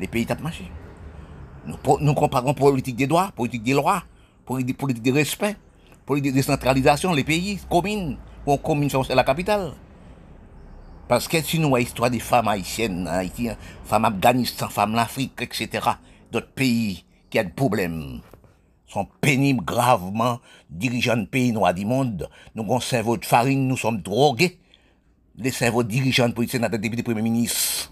[0.00, 0.68] les pays tapent marché.
[1.64, 4.02] Nous, comparons politique des droits, politique des lois,
[4.44, 5.54] politique, politique de respect,
[6.04, 9.74] politique de décentralisation, les pays, communes, pour commune c'est la capitale.
[11.06, 14.96] Parce que si nous voyons l'histoire des femmes haïtiennes en Haïti, hein, femmes Afghanistan, femmes
[14.96, 15.86] l'Afrique, etc.,
[16.32, 18.22] d'autres pays qui ont des problèmes,
[18.92, 20.38] sont pénibles gravement,
[20.68, 24.58] dirigeants de pays noirs du monde, nous avons cerveau de farine, nous sommes drogués,
[25.38, 27.90] les cerveaux dirigeants de politique, notre député premier ministre.